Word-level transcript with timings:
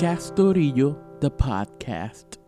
Castorillo, 0.00 0.96
the 1.20 1.30
podcast. 1.30 2.38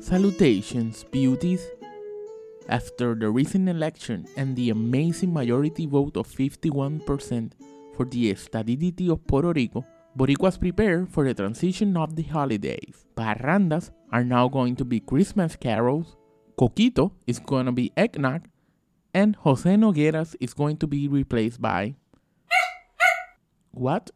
Salutations, 0.00 1.04
beauties. 1.12 1.60
After 2.70 3.14
the 3.14 3.28
recent 3.28 3.68
election 3.68 4.24
and 4.38 4.56
the 4.56 4.70
amazing 4.70 5.34
majority 5.34 5.84
vote 5.84 6.16
of 6.16 6.26
51% 6.26 7.52
for 7.94 8.06
the 8.06 8.34
stability 8.36 9.10
of 9.10 9.26
Puerto 9.26 9.52
Rico, 9.52 9.84
Boricuas 10.16 10.58
prepare 10.58 11.06
for 11.06 11.24
the 11.24 11.34
transition 11.34 11.96
of 11.96 12.14
the 12.14 12.22
holidays. 12.22 13.04
Parrandas 13.16 13.90
are 14.12 14.24
now 14.24 14.48
going 14.48 14.76
to 14.76 14.84
be 14.84 15.00
Christmas 15.00 15.56
carols, 15.56 16.16
Coquito 16.56 17.10
is 17.26 17.40
going 17.40 17.66
to 17.66 17.72
be 17.72 17.90
eggnog, 17.96 18.42
and 19.12 19.34
Jose 19.36 19.68
Nogueras 19.74 20.36
is 20.38 20.54
going 20.54 20.76
to 20.76 20.86
be 20.86 21.08
replaced 21.08 21.60
by... 21.60 21.96
What? 23.72 24.12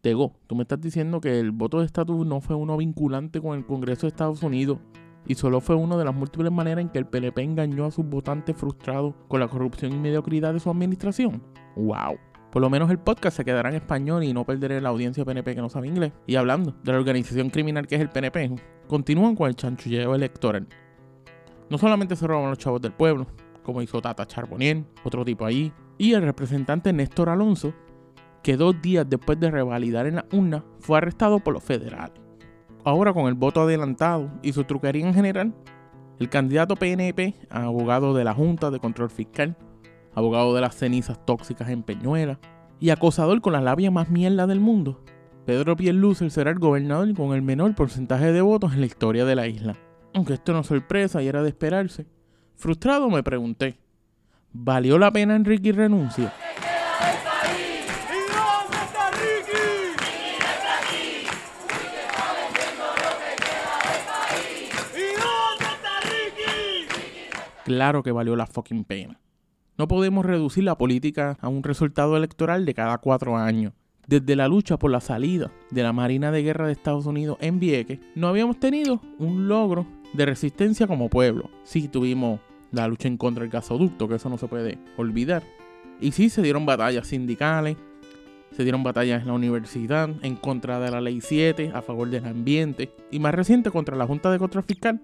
Tego, 0.00 0.36
tú 0.46 0.54
me 0.54 0.62
estás 0.62 0.80
diciendo 0.80 1.20
que 1.20 1.40
el 1.40 1.50
voto 1.50 1.80
de 1.80 1.86
estatus 1.86 2.24
no 2.24 2.40
fue 2.40 2.54
uno 2.54 2.76
vinculante 2.76 3.40
con 3.40 3.58
el 3.58 3.66
Congreso 3.66 4.02
de 4.02 4.08
Estados 4.08 4.44
Unidos 4.44 4.78
y 5.26 5.34
solo 5.34 5.60
fue 5.60 5.74
una 5.74 5.96
de 5.96 6.04
las 6.04 6.14
múltiples 6.14 6.52
maneras 6.52 6.82
en 6.82 6.88
que 6.88 6.98
el 6.98 7.06
PNP 7.06 7.42
engañó 7.42 7.86
a 7.86 7.90
sus 7.90 8.06
votantes 8.06 8.56
frustrados 8.56 9.14
con 9.26 9.40
la 9.40 9.48
corrupción 9.48 9.92
y 9.92 9.98
mediocridad 9.98 10.52
de 10.52 10.60
su 10.60 10.70
administración. 10.70 11.42
¡Wow! 11.74 12.18
Por 12.52 12.60
lo 12.60 12.68
menos 12.68 12.90
el 12.90 12.98
podcast 12.98 13.38
se 13.38 13.46
quedará 13.46 13.70
en 13.70 13.76
español 13.76 14.22
y 14.24 14.34
no 14.34 14.44
perderé 14.44 14.78
la 14.82 14.90
audiencia 14.90 15.24
PNP 15.24 15.54
que 15.54 15.62
no 15.62 15.70
sabe 15.70 15.88
inglés. 15.88 16.12
Y 16.26 16.36
hablando 16.36 16.74
de 16.82 16.92
la 16.92 16.98
organización 16.98 17.48
criminal 17.48 17.86
que 17.86 17.94
es 17.94 18.02
el 18.02 18.10
PNP, 18.10 18.56
continúan 18.88 19.34
con 19.34 19.48
el 19.48 19.56
chanchulleo 19.56 20.14
electoral. 20.14 20.66
No 21.70 21.78
solamente 21.78 22.14
se 22.14 22.26
roban 22.26 22.50
los 22.50 22.58
chavos 22.58 22.82
del 22.82 22.92
pueblo, 22.92 23.26
como 23.62 23.80
hizo 23.80 24.02
Tata 24.02 24.26
Charbonnier, 24.26 24.84
otro 25.02 25.24
tipo 25.24 25.46
ahí, 25.46 25.72
y 25.96 26.12
el 26.12 26.20
representante 26.20 26.92
Néstor 26.92 27.30
Alonso, 27.30 27.72
que 28.42 28.58
dos 28.58 28.82
días 28.82 29.08
después 29.08 29.40
de 29.40 29.50
revalidar 29.50 30.06
en 30.06 30.16
la 30.16 30.26
urna 30.30 30.62
fue 30.78 30.98
arrestado 30.98 31.38
por 31.38 31.54
los 31.54 31.64
federales. 31.64 32.20
Ahora 32.84 33.14
con 33.14 33.28
el 33.28 33.34
voto 33.34 33.62
adelantado 33.62 34.30
y 34.42 34.52
su 34.52 34.64
truquería 34.64 35.06
en 35.06 35.14
general, 35.14 35.54
el 36.18 36.28
candidato 36.28 36.76
PNP, 36.76 37.34
abogado 37.48 38.12
de 38.12 38.24
la 38.24 38.34
Junta 38.34 38.70
de 38.70 38.78
Control 38.78 39.08
Fiscal, 39.08 39.56
abogado 40.14 40.54
de 40.54 40.60
las 40.60 40.74
cenizas 40.74 41.24
tóxicas 41.24 41.68
en 41.68 41.82
Peñuela 41.82 42.38
y 42.80 42.90
acosador 42.90 43.40
con 43.40 43.52
la 43.52 43.60
labia 43.60 43.90
más 43.90 44.10
mierda 44.10 44.46
del 44.46 44.60
mundo, 44.60 45.02
Pedro 45.46 45.76
Pierlucer 45.76 46.30
será 46.30 46.50
el 46.50 46.58
gobernador 46.58 47.14
con 47.14 47.34
el 47.34 47.42
menor 47.42 47.74
porcentaje 47.74 48.32
de 48.32 48.40
votos 48.40 48.74
en 48.74 48.80
la 48.80 48.86
historia 48.86 49.24
de 49.24 49.34
la 49.34 49.48
isla. 49.48 49.76
Aunque 50.14 50.34
esto 50.34 50.52
no 50.52 50.60
es 50.60 50.66
sorpresa 50.66 51.22
y 51.22 51.28
era 51.28 51.42
de 51.42 51.48
esperarse, 51.48 52.06
frustrado 52.54 53.10
me 53.10 53.22
pregunté, 53.22 53.78
¿valió 54.52 54.98
la 54.98 55.10
pena 55.10 55.34
Enrique 55.34 55.72
renuncia? 55.72 56.32
Claro 67.64 68.02
que 68.02 68.12
valió 68.12 68.36
la 68.36 68.46
fucking 68.46 68.84
pena. 68.84 69.21
No 69.78 69.88
podemos 69.88 70.26
reducir 70.26 70.64
la 70.64 70.76
política 70.76 71.38
a 71.40 71.48
un 71.48 71.62
resultado 71.62 72.16
electoral 72.16 72.66
de 72.66 72.74
cada 72.74 72.98
cuatro 72.98 73.38
años. 73.38 73.72
Desde 74.06 74.36
la 74.36 74.46
lucha 74.46 74.78
por 74.78 74.90
la 74.90 75.00
salida 75.00 75.50
de 75.70 75.82
la 75.82 75.94
Marina 75.94 76.30
de 76.30 76.42
Guerra 76.42 76.66
de 76.66 76.72
Estados 76.72 77.06
Unidos 77.06 77.38
en 77.40 77.58
Vieques, 77.58 78.00
no 78.14 78.28
habíamos 78.28 78.60
tenido 78.60 79.00
un 79.18 79.48
logro 79.48 79.86
de 80.12 80.26
resistencia 80.26 80.86
como 80.86 81.08
pueblo. 81.08 81.50
Sí 81.64 81.88
tuvimos 81.88 82.40
la 82.70 82.86
lucha 82.86 83.08
en 83.08 83.16
contra 83.16 83.42
del 83.42 83.50
gasoducto, 83.50 84.08
que 84.08 84.16
eso 84.16 84.28
no 84.28 84.36
se 84.36 84.48
puede 84.48 84.78
olvidar. 84.98 85.42
Y 86.00 86.12
sí 86.12 86.28
se 86.28 86.42
dieron 86.42 86.66
batallas 86.66 87.06
sindicales, 87.06 87.76
se 88.54 88.64
dieron 88.64 88.82
batallas 88.82 89.22
en 89.22 89.28
la 89.28 89.34
universidad 89.34 90.10
en 90.22 90.36
contra 90.36 90.80
de 90.80 90.90
la 90.90 91.00
ley 91.00 91.22
7, 91.22 91.72
a 91.74 91.80
favor 91.80 92.10
del 92.10 92.26
ambiente, 92.26 92.90
y 93.10 93.20
más 93.20 93.34
reciente 93.34 93.70
contra 93.70 93.96
la 93.96 94.06
Junta 94.06 94.30
de 94.30 94.38
Control 94.38 94.64
Fiscal. 94.64 95.00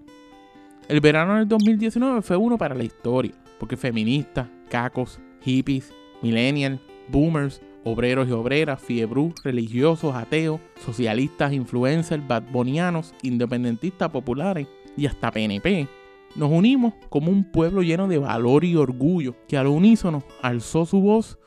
El 0.88 1.00
verano 1.00 1.36
del 1.36 1.48
2019 1.48 2.20
fue 2.20 2.36
uno 2.36 2.58
para 2.58 2.74
la 2.74 2.84
historia, 2.84 3.32
porque 3.58 3.76
feministas, 3.76 4.48
cacos, 4.68 5.20
hippies, 5.42 5.92
millennials, 6.22 6.80
boomers, 7.08 7.60
obreros 7.84 8.28
y 8.28 8.32
obreras, 8.32 8.80
fiebru, 8.80 9.34
religiosos, 9.42 10.14
ateos, 10.14 10.60
socialistas, 10.84 11.52
influencers, 11.52 12.26
badbonianos, 12.26 13.14
independentistas 13.22 14.10
populares 14.10 14.66
y 14.96 15.06
hasta 15.06 15.30
PNP, 15.30 15.88
nos 16.34 16.50
unimos 16.50 16.94
como 17.08 17.30
un 17.30 17.44
pueblo 17.44 17.82
lleno 17.82 18.06
de 18.08 18.18
valor 18.18 18.64
y 18.64 18.76
orgullo 18.76 19.34
que 19.48 19.56
al 19.56 19.66
unísono 19.66 20.24
alzó 20.42 20.86
su 20.86 21.00
voz. 21.00 21.38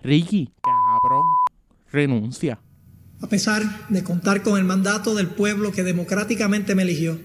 Ricky, 0.00 0.52
cabrón, 0.62 1.24
renuncia. 1.90 2.60
A 3.20 3.26
pesar 3.26 3.88
de 3.88 4.04
contar 4.04 4.42
con 4.42 4.58
el 4.58 4.64
mandato 4.64 5.14
del 5.14 5.26
pueblo 5.26 5.72
que 5.72 5.82
democráticamente 5.82 6.76
me 6.76 6.82
eligió, 6.82 7.18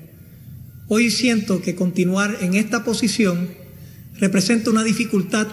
hoy 0.88 1.12
siento 1.12 1.62
que 1.62 1.76
continuar 1.76 2.38
en 2.42 2.56
esta 2.56 2.84
posición 2.84 3.63
representa 4.28 4.70
una 4.70 4.84
dificultad 4.86 5.48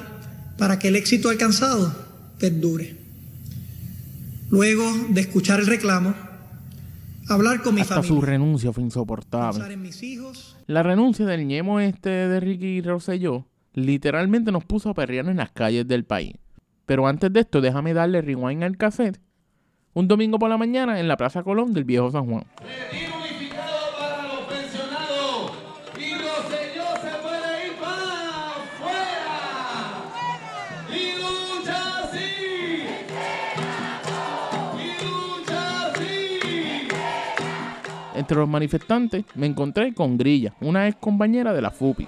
para 0.57 0.79
que 0.79 0.87
el 0.89 0.95
éxito 0.95 1.29
alcanzado 1.29 1.93
perdure. 2.39 2.97
Luego 4.49 4.85
de 5.09 5.21
escuchar 5.23 5.59
el 5.59 5.67
reclamo, 5.67 6.15
hablar 7.29 7.63
con 7.63 7.75
mi 7.75 7.81
Hasta 7.81 7.97
familia. 7.97 8.15
su 8.15 8.21
renuncia 8.23 8.73
fue 8.73 8.85
insoportable. 8.85 9.55
pensar 9.59 9.73
en 9.73 9.83
mis 9.83 10.01
hijos, 10.05 10.57
La 10.69 10.85
renuncia 10.85 11.27
del 11.27 11.47
ñemo 11.49 11.81
este 11.81 12.11
de 12.11 12.39
Ricky 12.39 12.81
Rosselló 12.81 13.49
literalmente 13.75 14.53
nos 14.53 14.65
puso 14.65 14.91
a 14.91 14.95
perrear 14.95 15.27
en 15.29 15.39
las 15.39 15.51
calles 15.51 15.89
del 15.89 16.05
país. 16.05 16.35
Pero 16.87 17.09
antes 17.09 17.33
de 17.33 17.41
esto, 17.41 17.61
déjame 17.61 17.93
darle 17.93 18.21
rewind 18.23 18.63
al 18.63 18.77
cassette. 18.77 19.21
Un 19.95 20.07
domingo 20.07 20.39
por 20.39 20.49
la 20.49 20.59
mañana 20.59 21.01
en 21.01 21.09
la 21.09 21.17
Plaza 21.17 21.43
Colón 21.43 21.73
del 21.73 21.83
Viejo 21.85 22.09
San 22.13 22.27
Juan. 22.27 22.45
Entre 38.21 38.37
los 38.37 38.51
manifestantes 38.51 39.25
me 39.35 39.47
encontré 39.47 39.95
con 39.95 40.19
Grilla, 40.19 40.53
una 40.61 40.87
ex 40.87 40.99
compañera 41.01 41.55
de 41.55 41.63
la 41.63 41.71
FUPI. 41.71 42.07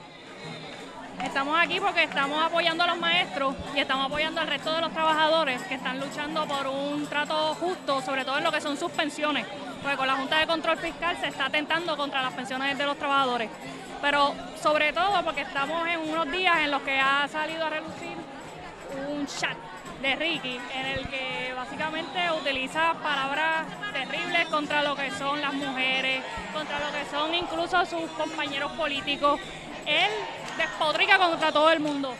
Estamos 1.24 1.58
aquí 1.58 1.80
porque 1.80 2.02
estamos 2.02 2.38
apoyando 2.44 2.84
a 2.84 2.88
los 2.88 2.98
maestros 2.98 3.54
y 3.74 3.80
estamos 3.80 4.04
apoyando 4.08 4.42
al 4.42 4.46
resto 4.46 4.74
de 4.74 4.82
los 4.82 4.92
trabajadores 4.92 5.62
que 5.62 5.76
están 5.76 5.98
luchando 5.98 6.46
por 6.46 6.66
un 6.66 7.06
trato 7.06 7.54
justo, 7.54 8.02
sobre 8.02 8.26
todo 8.26 8.36
en 8.36 8.44
lo 8.44 8.52
que 8.52 8.60
son 8.60 8.76
sus 8.76 8.90
pensiones, 8.92 9.46
porque 9.80 9.96
con 9.96 10.06
la 10.06 10.16
Junta 10.16 10.38
de 10.38 10.46
Control 10.46 10.76
Fiscal 10.76 11.16
se 11.16 11.28
está 11.28 11.46
atentando 11.46 11.96
contra 11.96 12.20
las 12.20 12.34
pensiones 12.34 12.76
de 12.76 12.84
los 12.84 12.98
trabajadores. 12.98 13.48
Pero 14.02 14.34
sobre 14.62 14.92
todo 14.92 15.24
porque 15.24 15.40
estamos 15.40 15.88
en 15.88 15.98
unos 16.10 16.30
días 16.30 16.58
en 16.58 16.72
los 16.72 16.82
que 16.82 17.00
ha 17.00 17.26
salido 17.26 17.64
a 17.64 17.70
relucir 17.70 18.18
un 19.08 19.26
chat 19.26 19.56
de 20.02 20.16
Ricky 20.16 20.58
en 20.74 20.86
el 20.86 21.08
que 21.08 21.54
básicamente 21.56 22.18
utiliza 22.38 22.92
palabras 23.02 23.51
contra 24.50 24.82
lo 24.82 24.96
que 24.96 25.10
son 25.12 25.40
las 25.40 25.54
mujeres, 25.54 26.22
contra 26.52 26.78
lo 26.78 26.92
que 26.92 27.04
son 27.10 27.34
incluso 27.34 27.84
sus 27.86 28.10
compañeros 28.12 28.72
políticos. 28.72 29.40
Él 29.86 30.10
despodrica 30.56 31.18
contra 31.18 31.52
todo 31.52 31.70
el 31.70 31.80
mundo. 31.80 32.14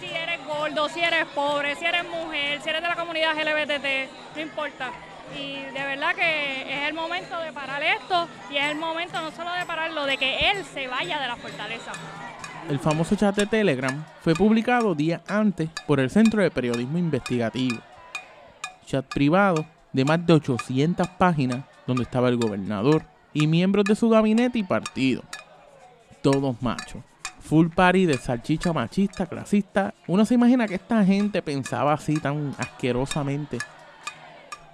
Si 0.00 0.06
eres 0.06 0.44
gordo, 0.46 0.88
si 0.88 1.00
eres 1.00 1.26
pobre, 1.26 1.76
si 1.76 1.84
eres 1.84 2.04
mujer, 2.04 2.60
si 2.62 2.68
eres 2.68 2.82
de 2.82 2.88
la 2.88 2.96
comunidad 2.96 3.34
LGBT, 3.36 4.10
no 4.34 4.40
importa. 4.40 4.90
Y 5.38 5.62
de 5.62 5.72
verdad 5.72 6.14
que 6.14 6.62
es 6.62 6.88
el 6.88 6.94
momento 6.94 7.38
de 7.40 7.52
parar 7.52 7.82
esto 7.82 8.28
y 8.50 8.56
es 8.56 8.64
el 8.70 8.76
momento 8.76 9.20
no 9.20 9.30
solo 9.30 9.52
de 9.52 9.64
pararlo, 9.64 10.04
de 10.04 10.16
que 10.16 10.50
él 10.50 10.64
se 10.64 10.88
vaya 10.88 11.20
de 11.20 11.28
la 11.28 11.36
fortaleza. 11.36 11.92
El 12.68 12.78
famoso 12.78 13.16
chat 13.16 13.34
de 13.34 13.46
Telegram 13.46 14.04
fue 14.20 14.34
publicado 14.34 14.94
días 14.94 15.20
antes 15.28 15.70
por 15.86 16.00
el 16.00 16.10
Centro 16.10 16.42
de 16.42 16.50
Periodismo 16.50 16.98
Investigativo. 16.98 17.80
Chat 18.86 19.06
privado 19.06 19.64
de 19.92 20.04
más 20.04 20.24
de 20.26 20.32
800 20.34 21.06
páginas 21.08 21.64
donde 21.86 22.04
estaba 22.04 22.28
el 22.28 22.36
gobernador 22.36 23.04
y 23.32 23.46
miembros 23.46 23.84
de 23.84 23.94
su 23.94 24.08
gabinete 24.08 24.58
y 24.58 24.62
partido. 24.62 25.22
Todos 26.22 26.60
machos. 26.62 27.02
Full 27.40 27.68
party 27.68 28.06
de 28.06 28.18
salchicha 28.18 28.72
machista, 28.72 29.26
clasista. 29.26 29.94
Uno 30.06 30.24
se 30.24 30.34
imagina 30.34 30.68
que 30.68 30.76
esta 30.76 31.04
gente 31.04 31.42
pensaba 31.42 31.92
así 31.92 32.18
tan 32.18 32.54
asquerosamente. 32.58 33.58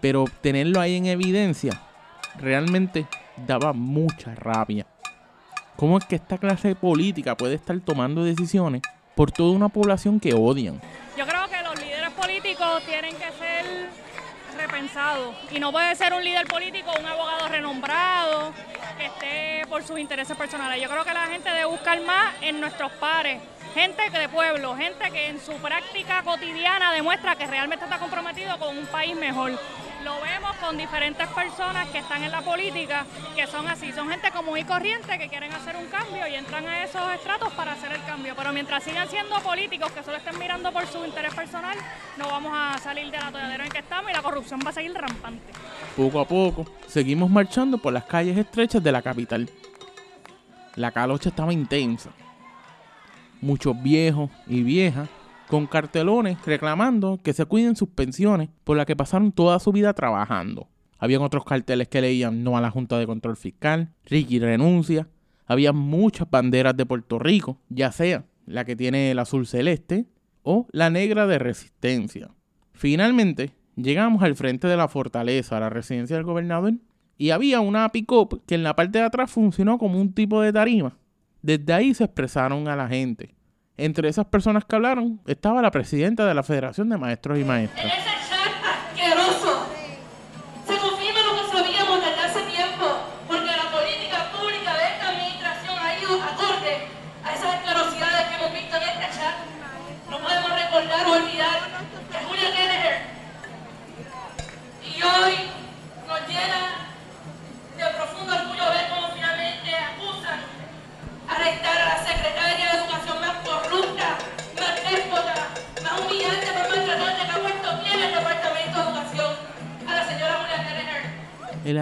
Pero 0.01 0.27
tenerlo 0.43 0.81
ahí 0.81 0.97
en 0.97 1.07
evidencia 1.07 1.81
realmente 2.39 3.07
daba 3.47 3.73
mucha 3.73 4.35
rabia. 4.35 4.87
¿Cómo 5.77 5.99
es 5.99 6.05
que 6.05 6.17
esta 6.17 6.39
clase 6.39 6.75
política 6.75 7.37
puede 7.37 7.55
estar 7.55 7.79
tomando 7.81 8.25
decisiones 8.25 8.83
por 9.15 9.31
toda 9.31 9.53
una 9.53 9.69
población 9.69 10.21
que 10.21 10.35
odian? 10.35 10.81
Yo 11.17 11.27
creo 11.27 11.49
que 11.49 11.63
los 11.63 11.81
líderes 11.81 12.11
políticos 12.11 12.83
tienen 12.85 13.15
que 13.15 13.31
ser 13.39 13.98
pensado. 14.69 15.35
Y 15.51 15.59
no 15.59 15.73
puede 15.73 15.95
ser 15.97 16.13
un 16.13 16.23
líder 16.23 16.47
político, 16.47 16.93
un 16.99 17.07
abogado 17.07 17.49
renombrado, 17.49 18.53
que 18.97 19.07
esté 19.07 19.67
por 19.69 19.83
sus 19.83 19.99
intereses 19.99 20.37
personales. 20.37 20.81
Yo 20.81 20.89
creo 20.89 21.05
que 21.05 21.13
la 21.13 21.27
gente 21.27 21.49
debe 21.49 21.65
buscar 21.65 22.01
más 22.03 22.35
en 22.41 22.61
nuestros 22.61 22.93
pares, 22.93 23.41
gente 23.75 24.11
de 24.11 24.29
pueblo, 24.29 24.77
gente 24.77 25.11
que 25.11 25.29
en 25.29 25.41
su 25.41 25.53
práctica 25.55 26.23
cotidiana 26.23 26.93
demuestra 26.93 27.37
que 27.37 27.47
realmente 27.47 27.85
está 27.85 27.99
comprometido 27.99 28.59
con 28.59 28.77
un 28.77 28.87
país 28.87 29.17
mejor. 29.17 29.59
Lo 30.05 30.21
vemos 30.21 30.57
con 30.57 30.77
diferentes 30.77 31.27
personas 31.29 31.89
que 31.89 31.99
están 31.99 32.23
en 32.23 32.31
la 32.31 32.41
política, 32.41 33.05
que 33.35 33.47
son 33.49 33.67
así, 33.67 33.93
son 33.93 34.09
gente 34.09 34.31
común 34.31 34.57
y 34.57 34.65
corriente 34.65 35.19
que 35.19 35.29
quieren 35.29 35.53
hacer 35.53 35.77
un 35.77 35.87
cambio 35.87 36.27
y 36.29 36.35
entran 36.35 36.67
a 36.67 36.85
esos 36.85 37.03
estratos 37.15 37.53
para 37.55 37.73
hacer 37.73 37.91
el 37.93 38.03
cambio. 38.05 38.35
Pero 38.37 38.53
mientras 38.53 38.85
sigan 38.85 39.09
siendo 39.09 39.41
políticos 39.41 39.91
que 39.91 40.05
solo 40.05 40.19
estén 40.19 40.39
mirando 40.39 40.73
por 40.73 40.87
su 40.87 41.05
interés 41.05 41.35
personal, 41.35 41.77
no 42.17 42.29
vamos 42.29 42.53
a 42.55 42.79
salir 42.79 43.11
de 43.11 43.19
la 43.19 43.27
atolladero 43.27 43.65
en 43.65 43.71
que 43.71 43.79
estamos 43.79 44.11
y 44.11 44.15
la 44.15 44.23
corrupción 44.23 44.61
va 44.65 44.71
a 44.71 44.73
seguir 44.73 44.95
rampante. 44.95 45.53
Poco 45.97 46.21
a 46.21 46.29
poco, 46.29 46.65
seguimos 46.87 47.29
marchando 47.29 47.77
por 47.79 47.93
las 47.93 48.05
calles 48.05 48.39
estrechas 48.39 48.83
de 48.83 48.93
la 48.93 49.03
capital. 49.03 49.51
La 50.77 50.93
calocha 50.93 51.31
estaba 51.31 51.53
intensa. 51.53 52.11
Muchos 53.41 53.81
viejos 53.83 54.31
y 54.47 54.63
viejas 54.63 55.09
con 55.49 55.67
cartelones 55.67 56.39
reclamando 56.45 57.19
que 57.23 57.33
se 57.33 57.47
cuiden 57.47 57.75
sus 57.75 57.89
pensiones 57.89 58.51
por 58.65 58.77
las 58.77 58.87
que 58.87 58.97
pasaron 58.97 59.33
toda 59.33 59.59
su 59.59 59.73
vida 59.73 59.95
trabajando. 59.95 60.69
Habían 60.99 61.23
otros 61.23 61.45
carteles 61.45 61.89
que 61.89 62.01
leían 62.01 62.45
no 62.45 62.57
a 62.57 62.61
la 62.61 62.71
Junta 62.71 62.99
de 62.99 63.07
Control 63.07 63.37
Fiscal, 63.37 63.93
Ricky 64.05 64.39
renuncia. 64.39 65.09
Había 65.47 65.73
muchas 65.73 66.31
banderas 66.31 66.77
de 66.77 66.87
Puerto 66.87 67.19
Rico, 67.19 67.59
ya 67.69 67.93
sea 67.93 68.25
la 68.47 68.65
que 68.65 68.77
tiene 68.77 69.11
el 69.11 69.19
azul 69.19 69.47
celeste 69.47 70.07
o 70.43 70.67
la 70.73 70.91
negra 70.91 71.27
de 71.27 71.39
resistencia. 71.39 72.31
Finalmente, 72.73 73.53
llegamos 73.77 74.23
al 74.23 74.35
frente 74.35 74.67
de 74.67 74.77
la 74.77 74.89
fortaleza, 74.89 75.57
a 75.57 75.61
la 75.61 75.71
residencia 75.71 76.17
del 76.17 76.25
gobernador, 76.25 76.75
y 77.17 77.31
había 77.31 77.61
una 77.61 77.89
pick-up 77.91 78.43
que 78.47 78.55
en 78.55 78.63
la 78.63 78.77
parte 78.77 78.99
de 78.99 79.05
atrás 79.05 79.31
funcionó 79.31 79.79
como 79.79 80.01
un 80.01 80.13
tipo 80.13 80.41
de 80.41 80.53
tarima. 80.53 80.97
Desde 81.43 81.73
ahí 81.73 81.95
se 81.95 82.05
expresaron 82.05 82.69
a 82.69 82.77
la 82.77 82.89
gente. 82.89 83.35
Entre 83.79 84.09
esas 84.09 84.27
personas 84.27 84.65
que 84.65 84.75
hablaron 84.75 85.21
estaba 85.27 85.63
la 85.63 85.71
presidenta 85.71 86.27
de 86.27 86.35
la 86.35 86.43
Federación 86.43 86.89
de 86.89 86.99
Maestros 86.99 87.39
y 87.39 87.45
Maestras. 87.45 87.93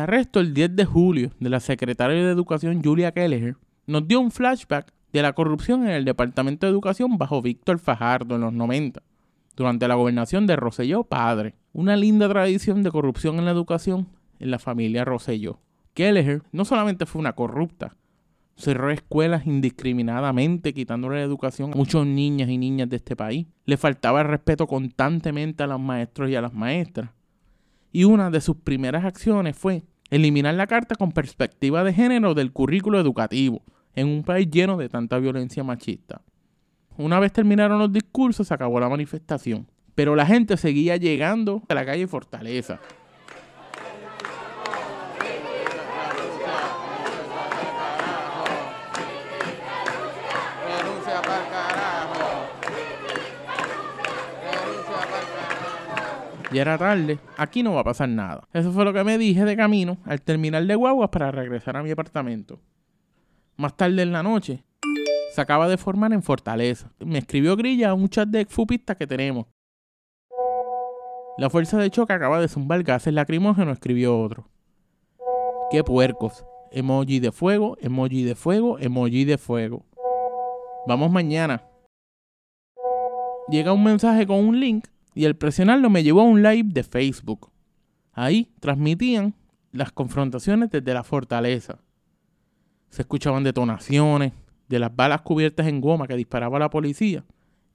Arresto 0.06 0.38
el 0.38 0.54
10 0.54 0.76
de 0.76 0.84
julio 0.84 1.32
de 1.40 1.50
la 1.50 1.58
secretaria 1.58 2.24
de 2.24 2.30
Educación 2.30 2.80
Julia 2.80 3.10
Kelleher 3.10 3.56
nos 3.88 4.06
dio 4.06 4.20
un 4.20 4.30
flashback 4.30 4.92
de 5.12 5.20
la 5.20 5.32
corrupción 5.32 5.82
en 5.82 5.90
el 5.90 6.04
Departamento 6.04 6.64
de 6.64 6.70
Educación 6.70 7.18
bajo 7.18 7.42
Víctor 7.42 7.80
Fajardo 7.80 8.36
en 8.36 8.42
los 8.42 8.52
90, 8.52 9.02
durante 9.56 9.88
la 9.88 9.96
gobernación 9.96 10.46
de 10.46 10.54
Rosselló 10.54 11.02
Padre. 11.02 11.56
Una 11.72 11.96
linda 11.96 12.28
tradición 12.28 12.84
de 12.84 12.92
corrupción 12.92 13.40
en 13.40 13.46
la 13.46 13.50
educación 13.50 14.06
en 14.38 14.52
la 14.52 14.60
familia 14.60 15.04
Rosselló. 15.04 15.58
Kelleher 15.92 16.44
no 16.52 16.64
solamente 16.64 17.04
fue 17.04 17.18
una 17.18 17.32
corrupta, 17.32 17.96
cerró 18.54 18.92
escuelas 18.92 19.44
indiscriminadamente, 19.44 20.72
quitándole 20.72 21.16
la 21.16 21.24
educación 21.24 21.72
a 21.72 21.76
muchas 21.76 22.06
niñas 22.06 22.48
y 22.48 22.58
niñas 22.58 22.88
de 22.88 22.96
este 22.96 23.16
país. 23.16 23.48
Le 23.64 23.76
faltaba 23.76 24.20
el 24.20 24.28
respeto 24.28 24.68
constantemente 24.68 25.64
a 25.64 25.66
los 25.66 25.80
maestros 25.80 26.30
y 26.30 26.36
a 26.36 26.42
las 26.42 26.54
maestras. 26.54 27.10
Y 27.90 28.04
una 28.04 28.30
de 28.30 28.40
sus 28.40 28.56
primeras 28.58 29.04
acciones 29.04 29.56
fue 29.56 29.82
eliminar 30.10 30.54
la 30.54 30.66
carta 30.66 30.94
con 30.94 31.12
perspectiva 31.12 31.84
de 31.84 31.92
género 31.92 32.34
del 32.34 32.52
currículo 32.52 33.00
educativo 33.00 33.62
en 33.94 34.08
un 34.08 34.22
país 34.22 34.48
lleno 34.50 34.76
de 34.76 34.88
tanta 34.88 35.18
violencia 35.18 35.64
machista. 35.64 36.22
Una 36.96 37.20
vez 37.20 37.32
terminaron 37.32 37.78
los 37.78 37.92
discursos, 37.92 38.48
se 38.48 38.54
acabó 38.54 38.80
la 38.80 38.88
manifestación. 38.88 39.66
Pero 39.94 40.14
la 40.14 40.26
gente 40.26 40.56
seguía 40.56 40.96
llegando 40.96 41.62
a 41.68 41.74
la 41.74 41.86
calle 41.86 42.06
Fortaleza. 42.06 42.80
Ya 56.56 56.62
era 56.62 56.78
tarde, 56.78 57.18
aquí 57.36 57.62
no 57.62 57.74
va 57.74 57.82
a 57.82 57.84
pasar 57.84 58.08
nada. 58.08 58.48
Eso 58.54 58.72
fue 58.72 58.86
lo 58.86 58.94
que 58.94 59.04
me 59.04 59.18
dije 59.18 59.44
de 59.44 59.58
camino 59.58 59.98
al 60.06 60.22
terminal 60.22 60.66
de 60.66 60.74
guaguas 60.74 61.10
para 61.10 61.30
regresar 61.30 61.76
a 61.76 61.82
mi 61.82 61.90
apartamento. 61.90 62.58
Más 63.58 63.76
tarde 63.76 64.00
en 64.00 64.10
la 64.10 64.22
noche, 64.22 64.64
se 65.34 65.40
acaba 65.42 65.68
de 65.68 65.76
formar 65.76 66.14
en 66.14 66.22
Fortaleza. 66.22 66.90
Me 66.98 67.18
escribió 67.18 67.56
Grilla 67.56 67.90
a 67.90 67.94
un 67.94 68.08
chat 68.08 68.26
de 68.26 68.40
exfupistas 68.40 68.96
que 68.96 69.06
tenemos. 69.06 69.44
La 71.36 71.50
fuerza 71.50 71.76
de 71.76 71.90
choque 71.90 72.14
acaba 72.14 72.40
de 72.40 72.48
zumbar 72.48 72.82
gases 72.84 73.12
lacrimógenos, 73.12 73.74
escribió 73.74 74.18
otro. 74.18 74.48
¡Qué 75.70 75.84
puercos! 75.84 76.46
Emoji 76.70 77.20
de 77.20 77.32
fuego, 77.32 77.76
emoji 77.82 78.24
de 78.24 78.34
fuego, 78.34 78.78
emoji 78.78 79.26
de 79.26 79.36
fuego. 79.36 79.84
Vamos 80.86 81.10
mañana. 81.10 81.64
Llega 83.50 83.74
un 83.74 83.84
mensaje 83.84 84.26
con 84.26 84.38
un 84.38 84.58
link 84.58 84.86
y 85.16 85.24
al 85.24 85.34
presionarlo 85.34 85.88
me 85.88 86.02
llevó 86.02 86.20
a 86.20 86.24
un 86.24 86.42
live 86.42 86.68
de 86.72 86.84
Facebook. 86.84 87.50
Ahí 88.12 88.52
transmitían 88.60 89.34
las 89.72 89.90
confrontaciones 89.90 90.70
desde 90.70 90.92
la 90.92 91.04
fortaleza. 91.04 91.78
Se 92.90 93.00
escuchaban 93.00 93.42
detonaciones 93.42 94.34
de 94.68 94.78
las 94.78 94.94
balas 94.94 95.22
cubiertas 95.22 95.68
en 95.68 95.80
goma 95.80 96.06
que 96.06 96.16
disparaba 96.16 96.58
la 96.58 96.68
policía 96.68 97.24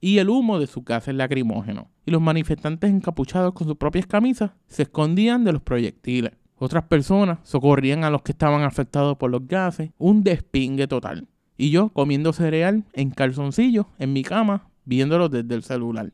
y 0.00 0.18
el 0.18 0.30
humo 0.30 0.60
de 0.60 0.68
sus 0.68 0.84
gases 0.84 1.16
lacrimógenos. 1.16 1.86
Y 2.06 2.12
los 2.12 2.22
manifestantes 2.22 2.90
encapuchados 2.90 3.54
con 3.54 3.66
sus 3.66 3.76
propias 3.76 4.06
camisas 4.06 4.52
se 4.68 4.84
escondían 4.84 5.44
de 5.44 5.52
los 5.52 5.62
proyectiles. 5.62 6.32
Otras 6.58 6.84
personas 6.84 7.40
socorrían 7.42 8.04
a 8.04 8.10
los 8.10 8.22
que 8.22 8.30
estaban 8.30 8.62
afectados 8.62 9.16
por 9.16 9.32
los 9.32 9.48
gases. 9.48 9.90
Un 9.98 10.22
despingue 10.22 10.86
total. 10.86 11.26
Y 11.56 11.70
yo 11.70 11.88
comiendo 11.88 12.32
cereal 12.32 12.84
en 12.92 13.10
calzoncillos 13.10 13.86
en 13.98 14.12
mi 14.12 14.22
cama, 14.22 14.68
viéndolo 14.84 15.28
desde 15.28 15.56
el 15.56 15.64
celular. 15.64 16.12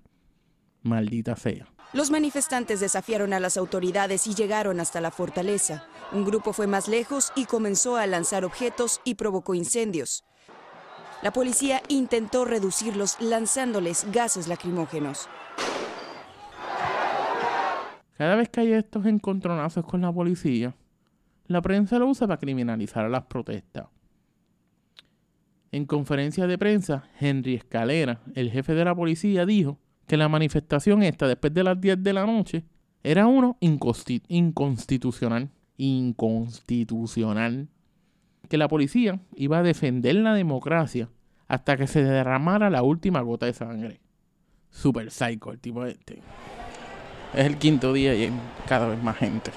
Maldita 0.82 1.36
sea. 1.36 1.66
Los 1.94 2.10
manifestantes 2.10 2.80
desafiaron 2.80 3.32
a 3.32 3.40
las 3.40 3.56
autoridades 3.56 4.26
y 4.26 4.34
llegaron 4.34 4.78
hasta 4.78 5.00
la 5.00 5.10
fortaleza. 5.10 5.86
Un 6.12 6.24
grupo 6.24 6.52
fue 6.52 6.66
más 6.66 6.86
lejos 6.86 7.32
y 7.34 7.46
comenzó 7.46 7.96
a 7.96 8.06
lanzar 8.06 8.44
objetos 8.44 9.00
y 9.04 9.14
provocó 9.14 9.54
incendios. 9.54 10.24
La 11.22 11.32
policía 11.32 11.82
intentó 11.88 12.44
reducirlos 12.44 13.16
lanzándoles 13.20 14.06
gases 14.12 14.48
lacrimógenos. 14.48 15.28
Cada 18.18 18.36
vez 18.36 18.50
que 18.50 18.60
hay 18.60 18.72
estos 18.72 19.06
encontronazos 19.06 19.84
con 19.84 20.02
la 20.02 20.12
policía, 20.12 20.74
la 21.46 21.62
prensa 21.62 21.98
lo 21.98 22.08
usa 22.08 22.26
para 22.26 22.38
criminalizar 22.38 23.04
a 23.06 23.08
las 23.08 23.24
protestas. 23.24 23.86
En 25.72 25.86
conferencia 25.86 26.46
de 26.46 26.58
prensa, 26.58 27.08
Henry 27.18 27.54
Escalera, 27.54 28.20
el 28.34 28.50
jefe 28.50 28.74
de 28.74 28.84
la 28.84 28.94
policía, 28.94 29.46
dijo 29.46 29.78
que 30.08 30.16
la 30.16 30.28
manifestación 30.28 31.02
esta 31.04 31.28
después 31.28 31.54
de 31.54 31.62
las 31.62 31.80
10 31.80 32.02
de 32.02 32.12
la 32.12 32.26
noche 32.26 32.64
era 33.04 33.26
uno 33.26 33.56
inconsti- 33.60 34.22
inconstitucional. 34.28 35.50
Inconstitucional. 35.76 37.68
Que 38.48 38.56
la 38.58 38.68
policía 38.68 39.20
iba 39.36 39.58
a 39.58 39.62
defender 39.62 40.16
la 40.16 40.34
democracia 40.34 41.08
hasta 41.46 41.76
que 41.76 41.86
se 41.86 42.02
derramara 42.02 42.70
la 42.70 42.82
última 42.82 43.20
gota 43.20 43.46
de 43.46 43.52
sangre. 43.52 44.00
Super 44.70 45.10
psycho 45.10 45.52
el 45.52 45.60
tipo 45.60 45.84
este. 45.84 46.22
Es 47.34 47.46
el 47.46 47.56
quinto 47.58 47.92
día 47.92 48.14
y 48.14 48.24
hay 48.24 48.32
cada 48.66 48.88
vez 48.88 49.02
más 49.02 49.16
gente. 49.18 49.50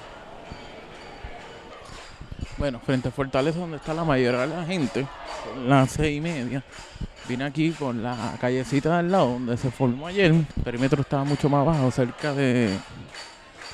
Bueno, 2.58 2.80
frente 2.80 3.08
a 3.08 3.10
Fortaleza, 3.10 3.58
donde 3.58 3.78
está 3.78 3.94
la 3.94 4.04
mayoría 4.04 4.42
de 4.42 4.46
la 4.48 4.64
gente, 4.64 5.06
las 5.66 5.90
seis 5.90 6.18
y 6.18 6.20
media. 6.20 6.62
Vine 7.28 7.44
aquí 7.44 7.70
por 7.70 7.94
la 7.94 8.36
callecita 8.40 8.90
de 8.90 8.96
al 8.96 9.10
lado, 9.10 9.32
donde 9.32 9.56
se 9.56 9.70
formó 9.70 10.06
ayer. 10.06 10.32
El 10.32 10.46
perímetro 10.62 11.02
estaba 11.02 11.24
mucho 11.24 11.48
más 11.48 11.64
bajo, 11.64 11.90
cerca 11.90 12.34
de 12.34 12.76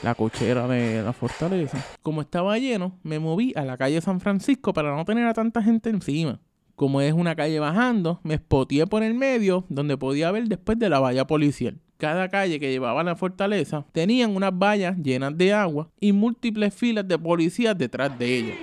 la 0.02 0.14
cochera 0.14 0.68
de 0.68 1.02
la 1.02 1.12
Fortaleza. 1.12 1.78
Como 2.02 2.20
estaba 2.20 2.58
lleno, 2.58 2.98
me 3.02 3.18
moví 3.18 3.52
a 3.56 3.62
la 3.62 3.76
calle 3.76 4.00
San 4.00 4.20
Francisco 4.20 4.72
para 4.72 4.94
no 4.94 5.04
tener 5.04 5.26
a 5.26 5.34
tanta 5.34 5.62
gente 5.62 5.90
encima. 5.90 6.40
Como 6.76 7.00
es 7.00 7.12
una 7.12 7.34
calle 7.34 7.58
bajando, 7.58 8.20
me 8.22 8.34
espoteé 8.34 8.86
por 8.86 9.02
el 9.02 9.14
medio, 9.14 9.64
donde 9.68 9.96
podía 9.96 10.30
ver 10.30 10.44
después 10.44 10.78
de 10.78 10.88
la 10.88 11.00
valla 11.00 11.26
policial. 11.26 11.80
Cada 11.98 12.28
calle 12.28 12.60
que 12.60 12.70
llevaba 12.70 13.00
a 13.00 13.04
la 13.04 13.16
fortaleza 13.16 13.84
tenían 13.90 14.36
unas 14.36 14.52
vallas 14.56 14.96
llenas 14.98 15.36
de 15.36 15.52
agua 15.52 15.88
y 15.98 16.12
múltiples 16.12 16.72
filas 16.72 17.08
de 17.08 17.18
policías 17.18 17.76
detrás 17.76 18.16
de 18.16 18.38
ellas. 18.38 18.56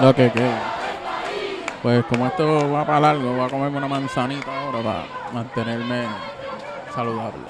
Lo 0.00 0.14
que 0.14 0.30
queda. 0.30 0.76
Pues 1.82 2.04
como 2.04 2.28
esto 2.28 2.70
va 2.70 2.86
para 2.86 3.00
largo, 3.00 3.32
voy 3.32 3.40
a 3.40 3.48
comerme 3.48 3.78
una 3.78 3.88
manzanita 3.88 4.60
ahora 4.60 4.80
para 4.80 5.32
mantenerme 5.34 6.04
saludable. 6.94 7.42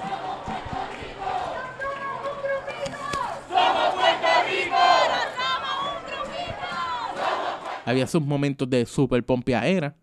Había 7.85 8.07
sus 8.07 8.23
momentos 8.23 8.67
de 8.67 8.87
super 8.87 9.23
pompeadera. 9.23 9.95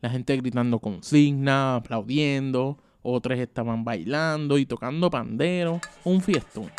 La 0.00 0.08
gente 0.08 0.34
gritando 0.38 0.78
consignas, 0.78 1.80
aplaudiendo. 1.80 2.78
Otros 3.02 3.38
estaban 3.38 3.84
bailando 3.84 4.58
y 4.58 4.66
tocando 4.66 5.10
pandero. 5.10 5.80
Un 6.04 6.20
fiestón. 6.20 6.70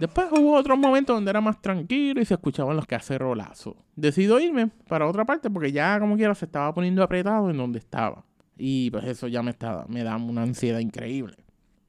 Después 0.00 0.28
hubo 0.32 0.54
otros 0.54 0.78
momentos 0.78 1.14
donde 1.14 1.28
era 1.30 1.42
más 1.42 1.60
tranquilo 1.60 2.22
y 2.22 2.24
se 2.24 2.32
escuchaban 2.32 2.74
los 2.74 2.86
cacerolazos. 2.86 3.74
Decido 3.94 4.40
irme 4.40 4.70
para 4.88 5.06
otra 5.06 5.26
parte 5.26 5.50
porque 5.50 5.72
ya 5.72 6.00
como 6.00 6.16
quiera 6.16 6.34
se 6.34 6.46
estaba 6.46 6.72
poniendo 6.72 7.02
apretado 7.02 7.50
en 7.50 7.58
donde 7.58 7.80
estaba. 7.80 8.24
Y 8.56 8.90
pues 8.90 9.04
eso 9.04 9.28
ya 9.28 9.42
me, 9.42 9.50
estaba, 9.50 9.84
me 9.88 10.02
da 10.02 10.16
una 10.16 10.42
ansiedad 10.42 10.78
increíble. 10.78 11.36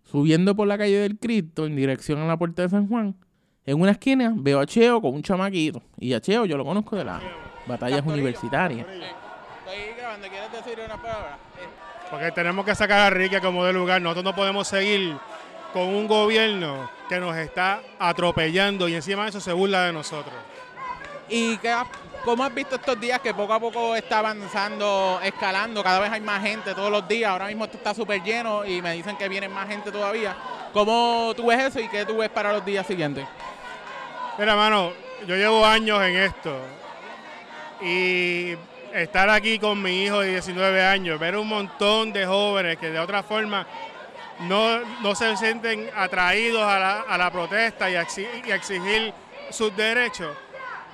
Subiendo 0.03 0.57
por 0.57 0.67
la 0.67 0.77
calle 0.77 0.97
del 0.97 1.19
Cristo 1.19 1.65
en 1.65 1.77
dirección 1.77 2.19
a 2.19 2.27
la 2.27 2.37
puerta 2.37 2.63
de 2.63 2.69
San 2.69 2.89
Juan, 2.89 3.15
en 3.65 3.79
una 3.79 3.91
esquina 3.91 4.33
veo 4.35 4.59
a 4.59 4.65
Cheo 4.65 5.01
con 5.01 5.13
un 5.13 5.21
chamaquito. 5.21 5.81
Y 5.97 6.11
a 6.11 6.19
Cheo 6.19 6.43
yo 6.43 6.57
lo 6.57 6.65
conozco 6.65 6.97
de 6.97 7.05
las 7.05 7.21
batallas 7.65 8.05
universitarias. 8.05 8.87
Grabando, 10.11 10.27
¿quieres 10.27 10.51
decir 10.51 10.77
una 10.83 11.01
palabra? 11.01 11.37
Porque 12.09 12.31
tenemos 12.33 12.65
que 12.65 12.75
sacar 12.75 12.99
a 12.99 13.09
Ricky 13.09 13.39
como 13.39 13.63
de 13.63 13.71
lugar. 13.71 14.01
Nosotros 14.01 14.25
no 14.25 14.35
podemos 14.35 14.67
seguir 14.67 15.15
con 15.71 15.83
un 15.83 16.05
gobierno 16.05 16.89
que 17.07 17.17
nos 17.17 17.37
está 17.37 17.79
atropellando 17.97 18.89
y 18.89 18.95
encima 18.95 19.23
de 19.23 19.29
eso 19.29 19.39
se 19.39 19.53
burla 19.53 19.85
de 19.85 19.93
nosotros. 19.93 20.35
¿Y 21.29 21.55
qué 21.59 21.73
cómo 22.25 22.43
has 22.43 22.53
visto 22.53 22.75
estos 22.75 22.99
días 22.99 23.21
que 23.21 23.33
poco 23.33 23.53
a 23.53 23.59
poco 23.61 23.95
está 23.95 24.19
avanzando, 24.19 25.21
escalando? 25.23 25.81
Cada 25.81 25.99
vez 25.99 26.11
hay 26.11 26.19
más 26.19 26.41
gente 26.43 26.75
todos 26.75 26.91
los 26.91 27.07
días. 27.07 27.31
Ahora 27.31 27.47
mismo 27.47 27.63
esto 27.63 27.77
está 27.77 27.93
súper 27.93 28.21
lleno 28.21 28.65
y 28.65 28.81
me 28.81 28.91
dicen 28.91 29.15
que 29.15 29.29
viene 29.29 29.47
más 29.47 29.69
gente 29.69 29.93
todavía. 29.93 30.35
¿Cómo 30.73 31.31
tú 31.37 31.45
ves 31.45 31.67
eso 31.67 31.79
y 31.79 31.87
qué 31.87 32.05
tú 32.05 32.17
ves 32.17 32.29
para 32.29 32.51
los 32.51 32.65
días 32.65 32.85
siguientes? 32.85 33.25
Mira, 34.37 34.57
mano, 34.57 34.91
yo 35.25 35.37
llevo 35.37 35.65
años 35.65 36.03
en 36.03 36.17
esto 36.17 36.57
y 37.79 38.57
estar 38.93 39.29
aquí 39.29 39.59
con 39.59 39.81
mi 39.81 40.03
hijo 40.03 40.19
de 40.21 40.29
19 40.31 40.85
años, 40.85 41.19
ver 41.19 41.37
un 41.37 41.47
montón 41.47 42.11
de 42.13 42.25
jóvenes 42.25 42.77
que 42.77 42.89
de 42.89 42.99
otra 42.99 43.23
forma 43.23 43.65
no, 44.41 44.79
no 45.01 45.15
se 45.15 45.35
sienten 45.37 45.89
atraídos 45.95 46.63
a 46.63 46.79
la, 46.79 47.01
a 47.01 47.17
la 47.17 47.31
protesta 47.31 47.89
y 47.89 47.95
a, 47.95 48.03
exi- 48.05 48.27
y 48.45 48.51
a 48.51 48.55
exigir 48.55 49.13
sus 49.49 49.75
derechos, 49.75 50.35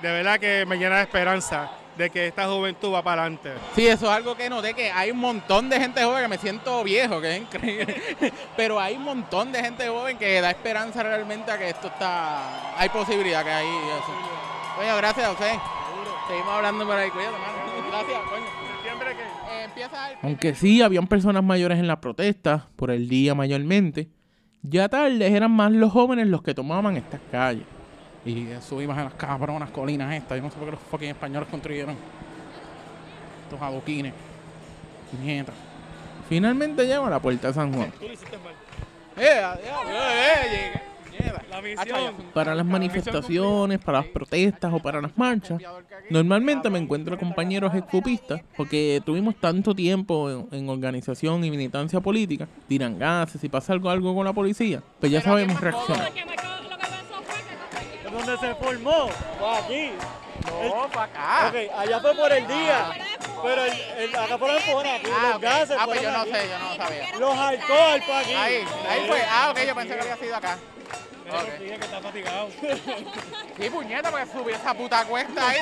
de 0.02 0.10
verdad 0.12 0.38
que 0.38 0.64
me 0.66 0.76
llena 0.76 0.96
de 0.96 1.02
esperanza 1.02 1.70
de 1.96 2.10
que 2.10 2.28
esta 2.28 2.46
juventud 2.46 2.94
va 2.94 3.02
para 3.02 3.22
adelante. 3.22 3.52
Sí, 3.74 3.88
eso 3.88 4.06
es 4.06 4.12
algo 4.12 4.36
que 4.36 4.48
noté, 4.48 4.72
que 4.72 4.88
hay 4.92 5.10
un 5.10 5.18
montón 5.18 5.68
de 5.68 5.80
gente 5.80 6.04
joven 6.04 6.22
que 6.22 6.28
me 6.28 6.38
siento 6.38 6.84
viejo, 6.84 7.20
que 7.20 7.32
es 7.34 7.40
increíble. 7.40 8.00
Pero 8.56 8.78
hay 8.78 8.94
un 8.94 9.02
montón 9.02 9.50
de 9.50 9.60
gente 9.60 9.88
joven 9.88 10.16
que 10.16 10.40
da 10.40 10.50
esperanza 10.50 11.02
realmente 11.02 11.50
a 11.50 11.58
que 11.58 11.70
esto 11.70 11.88
está... 11.88 12.78
Hay 12.78 12.88
posibilidad 12.90 13.42
que 13.42 13.50
hay 13.50 13.66
eso. 13.66 14.14
Coño, 14.76 14.96
gracias 14.96 15.26
a 15.26 15.32
usted. 15.32 15.54
Seguimos 16.28 16.52
hablando 16.52 16.86
por 16.86 16.96
ahí. 16.96 17.10
Cuídate, 17.10 17.32
mano. 17.36 17.67
Gracias, 17.88 18.20
coño. 18.28 18.46
Siempre 18.82 19.08
que... 19.16 19.22
Eh, 19.22 19.64
empieza 19.64 20.10
el... 20.10 20.18
Aunque 20.22 20.54
sí 20.54 20.82
habían 20.82 21.06
personas 21.06 21.42
mayores 21.42 21.78
en 21.78 21.86
las 21.86 21.98
protestas, 21.98 22.62
por 22.76 22.90
el 22.90 23.08
día 23.08 23.34
mayormente, 23.34 24.08
ya 24.62 24.88
tarde 24.88 25.26
eran 25.26 25.50
más 25.50 25.72
los 25.72 25.92
jóvenes 25.92 26.26
los 26.26 26.42
que 26.42 26.54
tomaban 26.54 26.96
estas 26.96 27.20
calles. 27.30 27.64
Y 28.24 28.48
subimos 28.60 28.96
a 28.98 29.04
las 29.04 29.14
cabronas 29.14 29.70
colinas 29.70 30.14
estas. 30.14 30.36
Yo 30.36 30.42
no 30.42 30.50
sé 30.50 30.56
por 30.56 30.66
qué 30.66 30.72
los 30.72 30.80
fucking 30.80 31.08
españoles 31.10 31.48
construyeron 31.48 31.96
estos 33.44 33.62
adoquines. 33.62 34.12
Nieta. 35.22 35.52
Finalmente 36.28 36.86
llego 36.86 37.06
a 37.06 37.10
la 37.10 37.20
puerta 37.20 37.48
de 37.48 37.54
San 37.54 37.72
Juan. 37.72 37.90
Eh, 38.00 38.10
eh, 39.16 39.42
eh, 39.56 39.60
llegué. 39.64 39.68
Mierda. 39.86 39.92
La 39.92 40.46
Hacho, 40.46 40.56
misión. 40.56 40.97
Para 42.34 42.54
las 42.54 42.66
manifestaciones, 42.66 43.78
para 43.78 43.98
las 43.98 44.08
protestas 44.08 44.72
o 44.72 44.78
para 44.78 45.00
las 45.00 45.16
marchas, 45.16 45.60
normalmente 46.10 46.70
me 46.70 46.78
encuentro 46.78 47.18
compañeros 47.18 47.74
expupistas 47.74 48.40
porque 48.56 49.02
tuvimos 49.04 49.36
tanto 49.36 49.74
tiempo 49.74 50.30
en, 50.30 50.48
en 50.52 50.68
organización 50.68 51.44
y 51.44 51.50
militancia 51.50 52.00
política, 52.00 52.48
tiran 52.68 52.98
gases 52.98 53.42
y 53.42 53.48
pasa 53.48 53.72
algo, 53.72 53.90
algo 53.90 54.14
con 54.14 54.24
la 54.24 54.32
policía, 54.32 54.82
pues 55.00 55.12
ya 55.12 55.20
sabemos 55.20 55.60
reaccionar. 55.60 56.12
¿Dónde 58.12 58.36
se 58.38 58.54
formó? 58.56 59.08
Fue 59.38 59.58
aquí. 59.58 59.92
No, 60.46 60.88
para 60.88 61.04
acá. 61.04 61.48
Ok, 61.48 61.78
allá 61.78 62.00
fue 62.00 62.14
por 62.14 62.32
el 62.32 62.46
día. 62.46 62.90
Pero 63.42 63.64
el, 63.64 63.72
el- 63.98 64.16
acá 64.16 64.38
por 64.38 64.50
aquí. 64.50 64.70
Ah, 64.72 65.26
los 65.28 65.36
ok. 65.36 65.42
gases 65.42 65.76
ah, 65.78 65.84
pues 65.86 66.02
yo 66.02 66.10
no 66.12 66.20
aquí. 66.20 66.32
sé, 66.32 66.48
yo 66.48 66.58
no 66.58 66.76
sabía. 66.76 67.16
Los 67.18 67.38
alcohol 67.38 68.02
fue 68.04 68.16
aquí. 68.16 68.34
Ahí, 68.34 68.64
ahí 68.88 69.06
fue. 69.06 69.22
Ah, 69.28 69.50
ok, 69.50 69.58
yo 69.66 69.74
pensé 69.74 69.94
que 69.94 70.00
había 70.00 70.16
sido 70.16 70.36
acá. 70.36 70.58
Mira, 71.24 71.40
Ok. 71.42 71.58
Miguel, 71.60 71.78
que 71.78 71.84
está 71.84 72.00
fatigado. 72.00 72.48
Sí, 73.60 73.70
puñeta, 73.70 74.10
porque 74.10 74.26
subí 74.32 74.52
esa 74.52 74.72
puta 74.72 75.04
cuesta 75.04 75.48
ahí. 75.48 75.58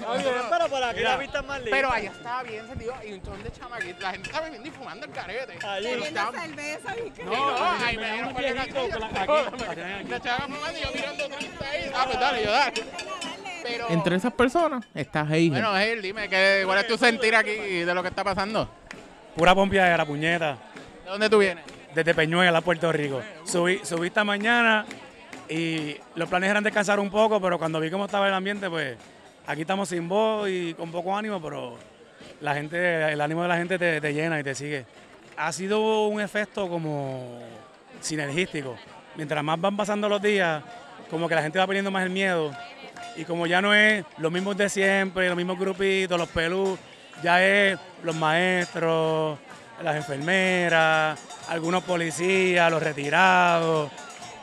Está 0.00 0.14
bien, 0.16 0.34
pero 0.50 0.68
por 0.68 0.82
aquí 0.82 0.96
Mira, 0.98 1.10
la 1.10 1.16
vista 1.16 1.38
es 1.40 1.44
más 1.46 1.58
linda. 1.60 1.76
Pero 1.76 1.92
allá 1.92 2.10
estaba 2.10 2.42
bien 2.42 2.66
sentido 2.66 2.94
y 3.04 3.06
un 3.12 3.14
montón 3.18 3.42
de 3.44 3.52
chamaquitos. 3.52 4.00
La 4.02 4.10
gente 4.10 4.26
estaba 4.28 4.44
bebiendo 4.44 4.68
y 4.68 4.70
fumando 4.72 5.06
el 5.06 5.12
carete. 5.12 5.58
Allí. 5.66 5.88
Pero 5.90 6.04
estaban- 6.04 6.56
No, 7.24 7.50
no, 7.58 7.86
ahí 7.86 7.96
me 7.96 8.12
dieron 8.12 8.32
por 8.34 8.44
el 8.44 8.54
la- 8.56 8.62
aquí. 8.62 10.08
La 10.08 10.20
chava 10.20 10.44
fumando 10.46 10.78
y 10.78 10.82
yo 10.82 10.90
mirando 10.92 11.28
triste 11.28 11.64
ahí. 11.64 11.90
Ah, 11.94 12.02
pues 12.06 12.20
dale, 12.20 12.44
yo 12.44 12.50
dale. 12.50 12.84
Pero... 13.62 13.90
Entre 13.90 14.16
esas 14.16 14.32
personas 14.32 14.84
está 14.94 15.26
Heigen. 15.28 15.62
Bueno, 15.62 15.76
Gil, 15.78 16.02
dime, 16.02 16.28
¿qué, 16.28 16.62
¿cuál 16.64 16.78
es 16.78 16.86
tu 16.86 16.96
sentir 16.96 17.34
aquí 17.34 17.52
de 17.52 17.94
lo 17.94 18.02
que 18.02 18.08
está 18.08 18.24
pasando? 18.24 18.68
Pura 19.34 19.54
pompiadera, 19.54 20.04
puñeta. 20.04 20.56
¿De 21.04 21.10
dónde 21.10 21.30
tú 21.30 21.38
vienes? 21.38 21.64
Desde 21.94 22.14
Peñuela, 22.14 22.60
Puerto 22.60 22.92
Rico. 22.92 23.22
Subí, 23.44 23.80
subí 23.84 24.08
esta 24.08 24.24
mañana 24.24 24.84
y 25.48 25.96
los 26.14 26.28
planes 26.28 26.50
eran 26.50 26.64
descansar 26.64 27.00
un 27.00 27.10
poco, 27.10 27.40
pero 27.40 27.58
cuando 27.58 27.80
vi 27.80 27.90
cómo 27.90 28.06
estaba 28.06 28.28
el 28.28 28.34
ambiente, 28.34 28.68
pues 28.68 28.96
aquí 29.46 29.62
estamos 29.62 29.88
sin 29.88 30.08
voz 30.08 30.48
y 30.48 30.74
con 30.74 30.90
poco 30.90 31.16
ánimo, 31.16 31.40
pero 31.40 31.78
la 32.40 32.54
gente, 32.54 33.12
el 33.12 33.20
ánimo 33.20 33.42
de 33.42 33.48
la 33.48 33.56
gente 33.56 33.78
te, 33.78 34.00
te 34.00 34.12
llena 34.12 34.40
y 34.40 34.42
te 34.42 34.54
sigue. 34.54 34.84
Ha 35.36 35.52
sido 35.52 36.08
un 36.08 36.20
efecto 36.20 36.68
como 36.68 37.40
sinergístico. 38.00 38.76
Mientras 39.16 39.42
más 39.42 39.60
van 39.60 39.76
pasando 39.76 40.08
los 40.08 40.20
días, 40.20 40.62
como 41.10 41.28
que 41.28 41.34
la 41.34 41.42
gente 41.42 41.58
va 41.58 41.66
perdiendo 41.66 41.90
más 41.90 42.04
el 42.04 42.10
miedo. 42.10 42.52
Y 43.16 43.24
como 43.24 43.46
ya 43.46 43.62
no 43.62 43.74
es 43.74 44.04
los 44.18 44.30
mismos 44.30 44.56
de 44.56 44.68
siempre, 44.68 45.28
los 45.28 45.36
mismos 45.36 45.58
grupitos, 45.58 46.18
los 46.18 46.28
pelú, 46.28 46.76
ya 47.22 47.42
es 47.42 47.78
los 48.02 48.14
maestros, 48.14 49.38
las 49.82 49.96
enfermeras, 49.96 51.18
algunos 51.48 51.82
policías, 51.82 52.70
los 52.70 52.82
retirados. 52.82 53.90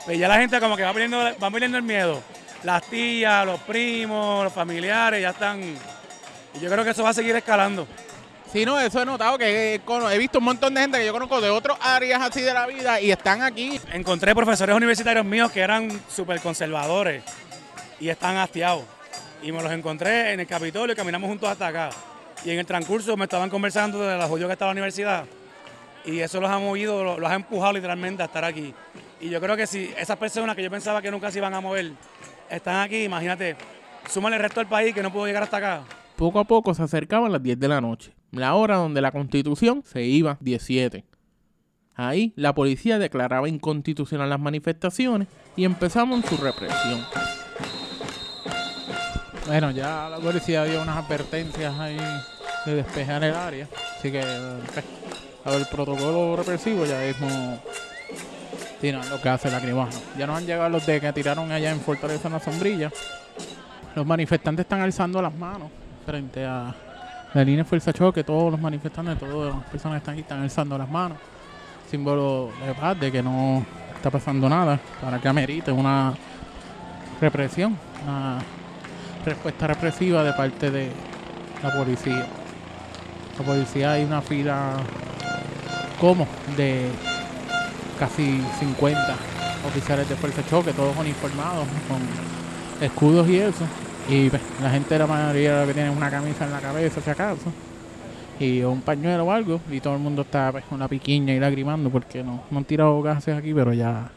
Pues 0.05 0.17
ya 0.17 0.27
la 0.27 0.37
gente 0.39 0.59
como 0.59 0.75
que 0.75 0.83
va 0.83 0.91
perdiendo, 0.91 1.17
va 1.41 1.51
perdiendo 1.51 1.77
el 1.77 1.83
miedo. 1.83 2.21
Las 2.63 2.83
tías, 2.89 3.45
los 3.45 3.59
primos, 3.61 4.43
los 4.45 4.53
familiares 4.53 5.21
ya 5.21 5.29
están... 5.29 5.61
Y 5.61 6.59
yo 6.59 6.69
creo 6.69 6.83
que 6.83 6.91
eso 6.91 7.03
va 7.03 7.09
a 7.09 7.13
seguir 7.13 7.35
escalando. 7.35 7.87
Sí, 8.51 8.65
no, 8.65 8.79
eso 8.79 9.01
he 9.01 9.05
notado 9.05 9.37
que 9.37 9.75
he, 9.75 9.79
cono- 9.81 10.09
he 10.11 10.17
visto 10.17 10.37
un 10.39 10.45
montón 10.45 10.73
de 10.73 10.81
gente 10.81 10.99
que 10.99 11.05
yo 11.05 11.11
conozco 11.13 11.41
de 11.41 11.49
otras 11.49 11.77
áreas 11.81 12.21
así 12.21 12.41
de 12.41 12.53
la 12.53 12.67
vida 12.67 13.01
y 13.01 13.11
están 13.11 13.41
aquí. 13.41 13.79
Encontré 13.91 14.35
profesores 14.35 14.75
universitarios 14.75 15.25
míos 15.25 15.51
que 15.51 15.61
eran 15.61 15.89
súper 16.07 16.39
conservadores 16.41 17.23
y 18.03 18.09
están 18.09 18.35
hastiados. 18.37 18.83
Y 19.41 19.51
me 19.51 19.61
los 19.61 19.71
encontré 19.71 20.33
en 20.33 20.39
el 20.41 20.47
Capitolio 20.47 20.93
y 20.93 20.95
caminamos 20.95 21.29
juntos 21.29 21.49
hasta 21.49 21.67
acá. 21.67 21.89
Y 22.45 22.51
en 22.51 22.59
el 22.59 22.65
transcurso 22.65 23.15
me 23.15 23.23
estaban 23.25 23.49
conversando 23.49 24.01
de 24.01 24.17
la 24.17 24.27
jodido 24.27 24.47
que 24.47 24.53
está 24.53 24.65
la 24.65 24.71
universidad. 24.71 25.25
Y 26.05 26.19
eso 26.19 26.41
los 26.41 26.49
ha 26.49 26.59
movido, 26.59 27.01
lo- 27.03 27.17
los 27.19 27.31
ha 27.31 27.35
empujado 27.35 27.71
literalmente 27.73 28.21
a 28.21 28.25
estar 28.25 28.43
aquí. 28.43 28.73
Y 29.21 29.29
yo 29.29 29.39
creo 29.39 29.55
que 29.55 29.65
si 29.67 29.89
esas 29.97 30.17
personas 30.17 30.55
que 30.55 30.63
yo 30.63 30.69
pensaba 30.69 31.01
que 31.01 31.09
nunca 31.09 31.31
se 31.31 31.37
iban 31.39 31.53
a 31.53 31.61
mover 31.61 31.91
están 32.49 32.81
aquí, 32.81 33.03
imagínate, 33.05 33.55
súmale 34.09 34.35
el 34.35 34.41
resto 34.41 34.59
del 34.59 34.67
país 34.67 34.93
que 34.93 35.01
no 35.01 35.11
pudo 35.13 35.25
llegar 35.27 35.43
hasta 35.43 35.57
acá. 35.57 35.83
Poco 36.17 36.39
a 36.39 36.43
poco 36.43 36.73
se 36.73 36.83
acercaban 36.83 37.31
las 37.31 37.41
10 37.41 37.57
de 37.57 37.67
la 37.69 37.79
noche, 37.79 38.11
la 38.31 38.53
hora 38.55 38.75
donde 38.75 38.99
la 39.01 39.11
constitución 39.11 39.81
se 39.85 40.03
iba 40.03 40.37
17. 40.41 41.05
Ahí 41.95 42.33
la 42.35 42.53
policía 42.53 42.97
declaraba 42.99 43.47
inconstitucional 43.47 44.29
las 44.29 44.39
manifestaciones 44.39 45.27
y 45.55 45.63
empezamos 45.63 46.25
su 46.25 46.35
represión. 46.37 47.01
Bueno, 49.45 49.71
ya 49.71 50.07
la 50.09 50.17
policía 50.19 50.63
dio 50.63 50.81
unas 50.81 50.97
advertencias 50.97 51.77
ahí 51.77 51.97
de 52.65 52.75
despejar 52.75 53.23
el 53.25 53.35
área. 53.35 53.67
Así 53.97 54.09
que, 54.09 54.19
ver, 54.19 55.55
el 55.55 55.65
protocolo 55.65 56.37
represivo 56.37 56.85
ya 56.85 56.99
mismo 57.01 57.59
tiran 58.79 59.07
lo 59.09 59.21
que 59.21 59.27
hace 59.27 59.49
la 59.49 59.57
lacrimógeno. 59.57 59.99
Ya 60.17 60.27
nos 60.27 60.37
han 60.37 60.45
llegado 60.45 60.69
los 60.69 60.85
de 60.85 61.01
que 61.01 61.11
tiraron 61.11 61.51
allá 61.51 61.71
en 61.71 61.81
Fortaleza 61.81 62.29
en 62.29 62.33
la 62.33 62.39
sombrilla. 62.39 62.89
Los 63.95 64.05
manifestantes 64.05 64.63
están 64.63 64.81
alzando 64.81 65.21
las 65.21 65.33
manos 65.35 65.69
frente 66.05 66.45
a 66.45 66.73
la 67.33 67.43
línea 67.43 67.65
fuerza 67.65 67.91
choque, 67.91 68.23
todos 68.23 68.49
los 68.49 68.59
manifestantes, 68.59 69.19
todas 69.19 69.55
las 69.55 69.63
personas 69.65 69.95
que 69.95 69.99
están 69.99 70.13
aquí 70.13 70.21
están 70.21 70.41
alzando 70.41 70.77
las 70.77 70.89
manos. 70.89 71.17
Símbolo 71.91 72.49
de 72.65 72.73
paz, 72.73 72.97
de 72.97 73.11
que 73.11 73.21
no 73.21 73.65
está 73.93 74.09
pasando 74.09 74.47
nada, 74.47 74.79
para 75.01 75.19
que 75.19 75.27
amerite 75.27 75.71
una 75.71 76.13
represión, 77.19 77.77
respuesta 79.25 79.67
represiva 79.67 80.23
de 80.23 80.33
parte 80.33 80.69
de 80.71 80.89
la 81.61 81.71
policía. 81.71 82.25
La 83.37 83.45
policía 83.45 83.91
hay 83.93 84.03
una 84.03 84.21
fila 84.21 84.73
como 85.99 86.27
de 86.57 86.89
casi 87.99 88.41
50 88.59 89.15
oficiales 89.67 90.09
de 90.09 90.15
fuerza 90.15 90.43
choque, 90.49 90.73
todos 90.73 90.95
uniformados, 90.97 91.65
con 91.87 92.85
escudos 92.85 93.27
y 93.29 93.37
eso. 93.37 93.65
Y 94.09 94.29
pues, 94.29 94.41
la 94.61 94.69
gente, 94.69 94.97
la 94.97 95.07
mayoría 95.07 95.61
lo 95.61 95.67
que 95.67 95.73
tiene 95.73 95.89
una 95.89 96.09
camisa 96.09 96.45
en 96.45 96.51
la 96.51 96.59
cabeza, 96.59 97.01
si 97.01 97.09
acaso, 97.09 97.51
y 98.39 98.61
un 98.61 98.81
pañuelo 98.81 99.25
o 99.25 99.31
algo, 99.31 99.61
y 99.71 99.79
todo 99.79 99.93
el 99.93 100.01
mundo 100.01 100.23
está 100.23 100.51
pues, 100.51 100.65
con 100.65 100.75
una 100.75 100.87
piquiña 100.87 101.33
y 101.33 101.39
lagrimando 101.39 101.89
porque 101.89 102.23
no, 102.23 102.43
no 102.51 102.57
han 102.57 102.65
tirado 102.65 103.01
gases 103.01 103.37
aquí, 103.37 103.53
pero 103.53 103.73
ya 103.73 104.11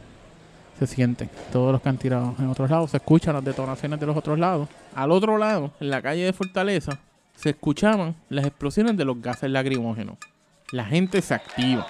se 0.78 0.86
sienten. 0.86 1.30
Todos 1.52 1.72
los 1.72 1.80
que 1.80 1.88
han 1.88 1.98
tirado 1.98 2.34
en 2.38 2.48
otros 2.48 2.70
lados, 2.70 2.90
se 2.90 2.98
escuchan 2.98 3.34
las 3.34 3.44
detonaciones 3.44 3.98
de 3.98 4.06
los 4.06 4.16
otros 4.16 4.38
lados. 4.38 4.68
Al 4.94 5.10
otro 5.10 5.38
lado, 5.38 5.72
en 5.80 5.90
la 5.90 6.02
calle 6.02 6.24
de 6.24 6.32
Fortaleza, 6.32 6.98
se 7.36 7.50
escuchaban 7.50 8.14
las 8.28 8.44
explosiones 8.44 8.96
de 8.96 9.04
los 9.04 9.20
gases 9.20 9.50
lacrimógenos. 9.50 10.16
La 10.72 10.84
gente 10.84 11.22
se 11.22 11.34
activa. 11.34 11.86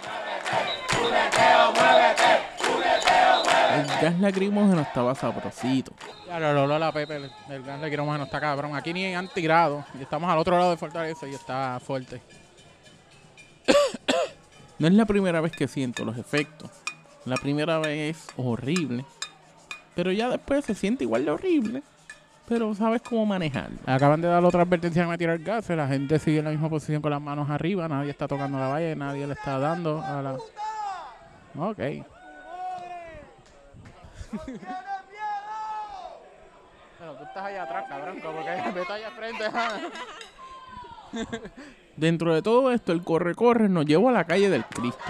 El 3.76 3.86
gas 4.00 4.20
lacrimógeno 4.20 4.80
estaba 4.80 5.14
sabrosito. 5.14 5.92
Ya 6.26 6.40
lo 6.40 6.64
olor 6.64 6.80
la 6.80 6.92
Pepe, 6.92 7.16
el, 7.16 7.30
el 7.50 7.62
gas 7.62 7.80
lacrimógeno 7.80 8.24
está 8.24 8.40
cabrón. 8.40 8.74
Aquí 8.74 8.92
ni 8.92 9.14
han 9.14 9.28
tirado. 9.28 9.84
Y 9.98 10.02
estamos 10.02 10.30
al 10.30 10.38
otro 10.38 10.58
lado 10.58 10.70
de 10.70 10.76
Fortaleza 10.76 11.26
y 11.26 11.34
está 11.34 11.80
fuerte. 11.80 12.20
No 14.78 14.88
es 14.88 14.92
la 14.92 15.06
primera 15.06 15.40
vez 15.40 15.52
que 15.52 15.68
siento 15.68 16.04
los 16.04 16.18
efectos. 16.18 16.70
La 17.26 17.36
primera 17.36 17.78
vez 17.80 18.16
es 18.16 18.28
horrible. 18.36 19.04
Pero 19.96 20.12
ya 20.12 20.28
después 20.28 20.64
se 20.64 20.74
siente 20.74 21.02
igual 21.02 21.24
de 21.24 21.32
horrible. 21.32 21.82
Pero 22.46 22.72
sabes 22.74 23.02
cómo 23.02 23.26
manejarlo. 23.26 23.76
Acaban 23.84 24.20
de 24.20 24.28
dar 24.28 24.44
otra 24.44 24.62
advertencia 24.62 25.04
de 25.04 25.18
tirar 25.18 25.38
gas. 25.40 25.68
La 25.70 25.88
gente 25.88 26.20
sigue 26.20 26.38
en 26.38 26.44
la 26.44 26.52
misma 26.52 26.70
posición 26.70 27.02
con 27.02 27.10
las 27.10 27.20
manos 27.20 27.50
arriba. 27.50 27.88
Nadie 27.88 28.10
está 28.10 28.28
tocando 28.28 28.58
la 28.58 28.68
valla. 28.68 28.94
Nadie 28.94 29.26
le 29.26 29.32
está 29.32 29.58
dando 29.58 30.00
a 30.00 30.22
la. 30.22 30.34
Ok. 31.58 31.78
Pero 36.98 37.14
tú 37.16 37.24
estás 37.24 37.44
allá 37.44 37.64
atrás, 37.64 37.86
cabrón. 37.88 38.20
Como 38.20 38.44
que 38.44 38.50
vete 38.74 38.92
allá 38.92 39.08
al 39.08 39.14
frente. 39.14 39.44
Dentro 41.96 42.32
de 42.32 42.42
todo 42.42 42.70
esto, 42.70 42.92
el 42.92 43.02
corre-corre 43.02 43.68
nos 43.68 43.84
llevó 43.84 44.10
a 44.10 44.12
la 44.12 44.24
calle 44.24 44.48
del 44.48 44.64
Cristo. 44.66 45.02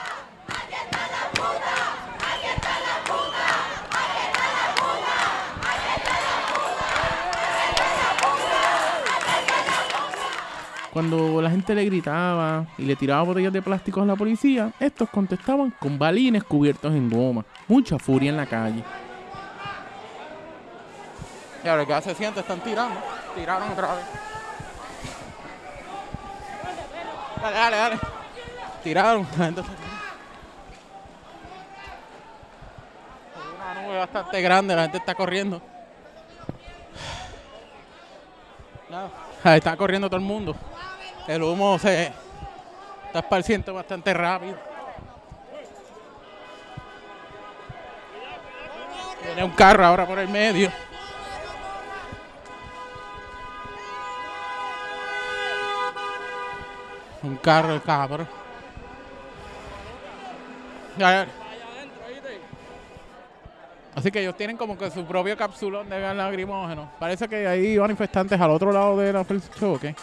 Cuando 10.97 11.43
la 11.43 11.51
gente 11.51 11.75
le 11.75 11.85
gritaba 11.85 12.65
y 12.79 12.87
le 12.87 12.97
tiraba 12.97 13.23
botellas 13.23 13.53
de 13.53 13.61
plástico 13.61 14.01
a 14.01 14.07
la 14.07 14.17
policía, 14.17 14.73
estos 14.81 15.11
contestaban 15.11 15.71
con 15.73 15.99
balines 15.99 16.43
cubiertos 16.43 16.91
en 16.95 17.11
goma. 17.11 17.45
Mucha 17.69 17.99
furia 17.99 18.31
en 18.31 18.39
la 18.39 18.47
calle. 18.47 18.83
Y 21.63 21.69
ahora 21.69 21.85
que 21.85 22.01
se 22.01 22.15
siente, 22.15 22.41
están 22.41 22.61
tirando. 22.61 22.99
Tiraron 23.35 23.73
otra 23.73 23.95
vez. 23.95 24.07
Dale, 27.43 27.57
dale, 27.57 27.77
dale. 27.77 27.99
Tiraron. 28.83 29.27
Una 33.55 33.83
nube 33.83 33.99
bastante 33.99 34.41
grande, 34.41 34.75
la 34.75 34.83
gente 34.85 34.97
está 34.97 35.15
corriendo. 35.15 35.61
Está 39.45 39.77
corriendo 39.77 40.09
todo 40.09 40.17
el 40.17 40.25
mundo. 40.25 40.57
El 41.27 41.43
humo 41.43 41.79
se 41.79 42.13
está 43.07 43.19
esparciendo 43.19 43.75
bastante 43.75 44.15
rápido. 44.15 44.57
Viene 49.25 49.43
un 49.43 49.51
carro 49.51 49.85
ahora 49.85 50.07
por 50.07 50.19
el 50.21 50.29
medio. 50.29 50.71
Un 57.25 57.37
carro, 57.39 57.75
el 57.75 57.83
cabrón. 57.83 58.29
Así 63.97 64.13
que 64.13 64.21
ellos 64.21 64.37
tienen 64.37 64.57
como 64.57 64.79
que 64.79 64.91
su 64.93 65.05
propio 65.05 65.37
capsulón 65.37 65.89
de 65.89 66.01
gas 66.01 66.15
lacrimógeno. 66.15 66.89
Parece 67.01 67.29
que 67.29 67.49
hay 67.49 67.77
manifestantes 67.79 68.41
al 68.41 68.51
otro 68.51 68.71
lado 68.71 68.97
de 68.99 69.13
la 69.13 69.27
choque. 69.59 69.95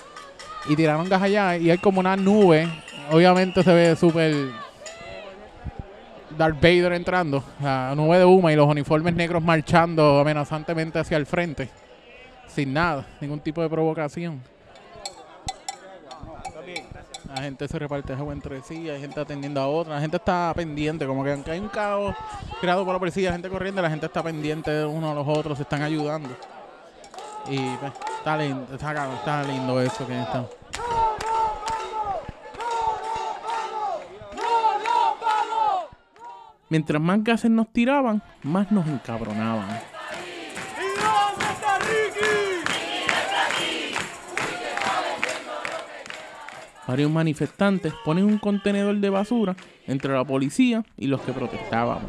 Y 0.67 0.75
tiraron 0.75 1.09
gas 1.09 1.21
allá 1.21 1.57
y 1.57 1.69
hay 1.69 1.77
como 1.77 1.99
una 1.99 2.15
nube. 2.15 2.67
Obviamente 3.11 3.63
se 3.63 3.73
ve 3.73 3.95
súper 3.95 4.33
Darth 6.37 6.55
Vader 6.55 6.93
entrando. 6.93 7.43
La 7.59 7.93
nube 7.95 8.17
de 8.17 8.25
humo 8.25 8.49
y 8.49 8.55
los 8.55 8.67
uniformes 8.67 9.13
negros 9.13 9.43
marchando 9.43 10.19
amenazantemente 10.19 10.99
hacia 10.99 11.17
el 11.17 11.25
frente. 11.25 11.69
Sin 12.47 12.73
nada, 12.73 13.05
ningún 13.19 13.39
tipo 13.39 13.61
de 13.61 13.69
provocación. 13.69 14.41
La 17.33 17.41
gente 17.41 17.67
se 17.67 17.79
reparte 17.79 18.13
agua 18.13 18.31
entre 18.31 18.61
sí, 18.61 18.87
hay 18.87 19.01
gente 19.01 19.19
atendiendo 19.19 19.59
a 19.59 19.67
otra, 19.67 19.95
la 19.95 20.01
gente 20.01 20.17
está 20.17 20.53
pendiente, 20.55 21.07
como 21.07 21.23
que 21.23 21.31
aunque 21.31 21.49
hay 21.49 21.59
un 21.59 21.67
caos 21.67 22.15
creado 22.61 22.85
por 22.85 22.93
la 22.93 22.99
policía, 22.99 23.31
gente 23.31 23.49
corriendo, 23.49 23.81
la 23.81 23.89
gente 23.89 24.05
está 24.05 24.21
pendiente 24.21 24.69
de 24.69 24.85
uno 24.85 25.09
a 25.09 25.15
los 25.15 25.27
otros, 25.27 25.57
se 25.57 25.63
están 25.63 25.81
ayudando. 25.81 26.29
Y 27.49 27.57
pues, 27.57 27.91
está 28.23 28.37
lindo, 28.37 28.65
está, 28.73 29.15
está 29.15 29.43
lindo 29.43 29.81
eso 29.81 30.07
que 30.07 30.17
está. 30.17 30.45
Mientras 36.69 37.01
más 37.01 37.21
gases 37.21 37.51
nos 37.51 37.67
tiraban, 37.73 38.23
más 38.41 38.71
nos 38.71 38.87
encabronaban. 38.87 39.67
Varios 46.87 47.11
manifestantes 47.11 47.93
ponen 48.05 48.23
un 48.23 48.37
contenedor 48.37 48.95
de 48.95 49.09
basura 49.09 49.55
entre 49.85 50.13
la 50.13 50.23
policía 50.23 50.85
y 50.97 51.07
los 51.07 51.19
que 51.21 51.33
protestaban. 51.33 51.99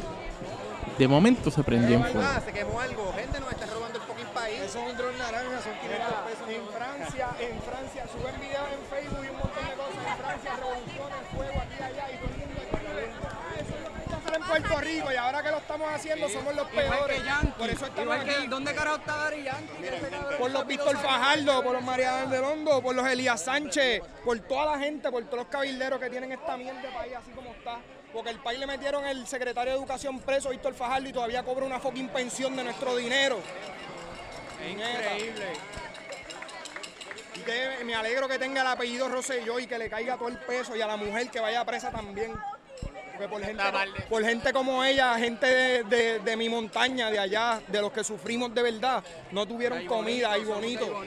De 0.97 1.09
momento 1.09 1.51
se 1.51 1.65
prendió 1.65 1.97
en 1.97 2.05
fuego. 2.05 2.29
Se 2.45 2.53
quemó 2.53 2.81
algo. 2.81 3.13
Gente 3.17 3.41
nos 3.41 3.51
está 3.51 3.67
robando 3.67 3.99
el 3.99 4.05
fucking 4.05 4.33
país. 4.33 4.64
Eso 4.75 4.83
es 4.83 4.91
un 4.91 4.99
dron 4.99 5.19
naranja, 5.19 5.63
son 5.63 5.79
500 5.79 6.15
pesos. 6.27 6.49
En 6.51 6.67
Francia, 6.67 7.29
en 7.39 7.63
Francia, 7.63 8.07
suben 8.11 8.41
videos 8.41 8.67
en 8.75 8.83
Facebook 8.91 9.25
y 9.25 9.29
un 9.29 9.37
montón 9.39 9.65
de 9.71 9.75
cosas. 9.75 10.03
En 10.05 10.19
Francia, 10.19 10.57
revoluciones, 10.57 11.29
fuego 11.31 11.61
aquí 11.63 11.75
y 11.79 11.83
allá 11.85 12.11
y 12.11 12.17
todo 12.17 12.27
el 12.27 12.39
mundo 12.43 12.61
está 12.61 12.79
violento. 12.81 13.21
Ah, 13.23 13.55
Eso 13.55 13.75
es 13.77 13.83
lo 13.85 13.89
que 13.95 14.01
hay 14.01 14.07
que 14.09 14.15
hacer 14.15 14.35
en 14.35 14.43
Puerto 14.43 14.81
Rico 14.81 15.13
y 15.13 15.15
ahora 15.15 15.43
que 15.45 15.51
lo 15.53 15.59
estamos 15.59 15.95
haciendo 15.95 16.29
somos 16.29 16.55
los 16.57 16.67
peores. 16.71 17.23
Por 17.57 17.71
eso 17.71 17.87
estamos 17.87 18.17
aquí. 18.17 18.47
¿Dónde 18.49 18.75
carajo 18.75 18.97
está 18.97 19.17
Dari 19.17 19.43
Yankee? 19.45 20.39
Por 20.41 20.51
los 20.51 20.67
Víctor 20.67 20.97
Fajardo, 20.97 21.63
por 21.63 21.73
los 21.75 21.83
María 21.85 22.27
del 22.27 22.43
Hondo, 22.43 22.83
por 22.83 22.97
los 22.97 23.07
Elías 23.07 23.45
Sánchez, 23.45 24.03
por 24.25 24.41
toda 24.41 24.73
la 24.75 24.79
gente, 24.81 25.09
por 25.09 25.23
todos 25.27 25.39
los 25.39 25.47
cabilderos 25.47 26.01
que 26.01 26.11
tienen 26.11 26.33
esta 26.33 26.57
mierda 26.57 26.83
de 26.83 26.89
país 26.89 27.13
así 27.15 27.31
como 27.31 27.51
está. 27.51 27.79
Porque 28.13 28.31
el 28.31 28.41
país 28.41 28.59
le 28.59 28.67
metieron 28.67 29.07
el 29.07 29.25
secretario 29.29 29.73
de 29.73 29.79
Educación 29.79 30.19
preso, 30.19 30.51
Víctor 30.51 30.75
Fajardo, 30.75 31.09
y 31.09 31.13
todavía 31.13 31.45
cobra 31.45 31.65
una 31.65 31.79
fucking 31.79 32.09
pensión 32.09 32.57
de 32.57 32.65
nuestro 32.65 32.97
dinero. 32.97 33.39
Increíble. 34.71 35.47
Y 37.37 37.41
que 37.41 37.85
me 37.85 37.95
alegro 37.95 38.29
que 38.29 38.39
tenga 38.39 38.61
el 38.63 38.67
apellido 38.69 39.09
Rosselló 39.09 39.59
y 39.59 39.67
que 39.67 39.77
le 39.79 39.91
caiga 39.91 40.17
todo 40.17 40.29
el 40.29 40.39
peso 40.39 40.77
y 40.77 40.81
a 40.83 40.87
la 40.87 40.97
mujer 40.97 41.29
que 41.31 41.41
vaya 41.41 41.65
presa 41.65 41.91
también. 41.91 42.33
Porque 43.17 43.29
por 43.29 43.45
gente, 43.45 43.63
por 44.09 44.25
gente 44.25 44.53
como 44.53 44.83
ella, 44.83 45.17
gente 45.17 45.47
de, 45.47 45.85
de- 45.85 46.19
de 46.19 46.37
mi 46.37 46.49
montaña, 46.49 47.13
de 47.13 47.21
allá, 47.21 47.61
de 47.69 47.81
los 47.81 47.93
que 47.93 48.03
sufrimos 48.03 48.53
de 48.53 48.61
verdad, 48.61 49.05
no 49.31 49.47
tuvieron 49.47 49.87
comida 49.87 50.37
y 50.37 50.43
bonito. 50.45 51.05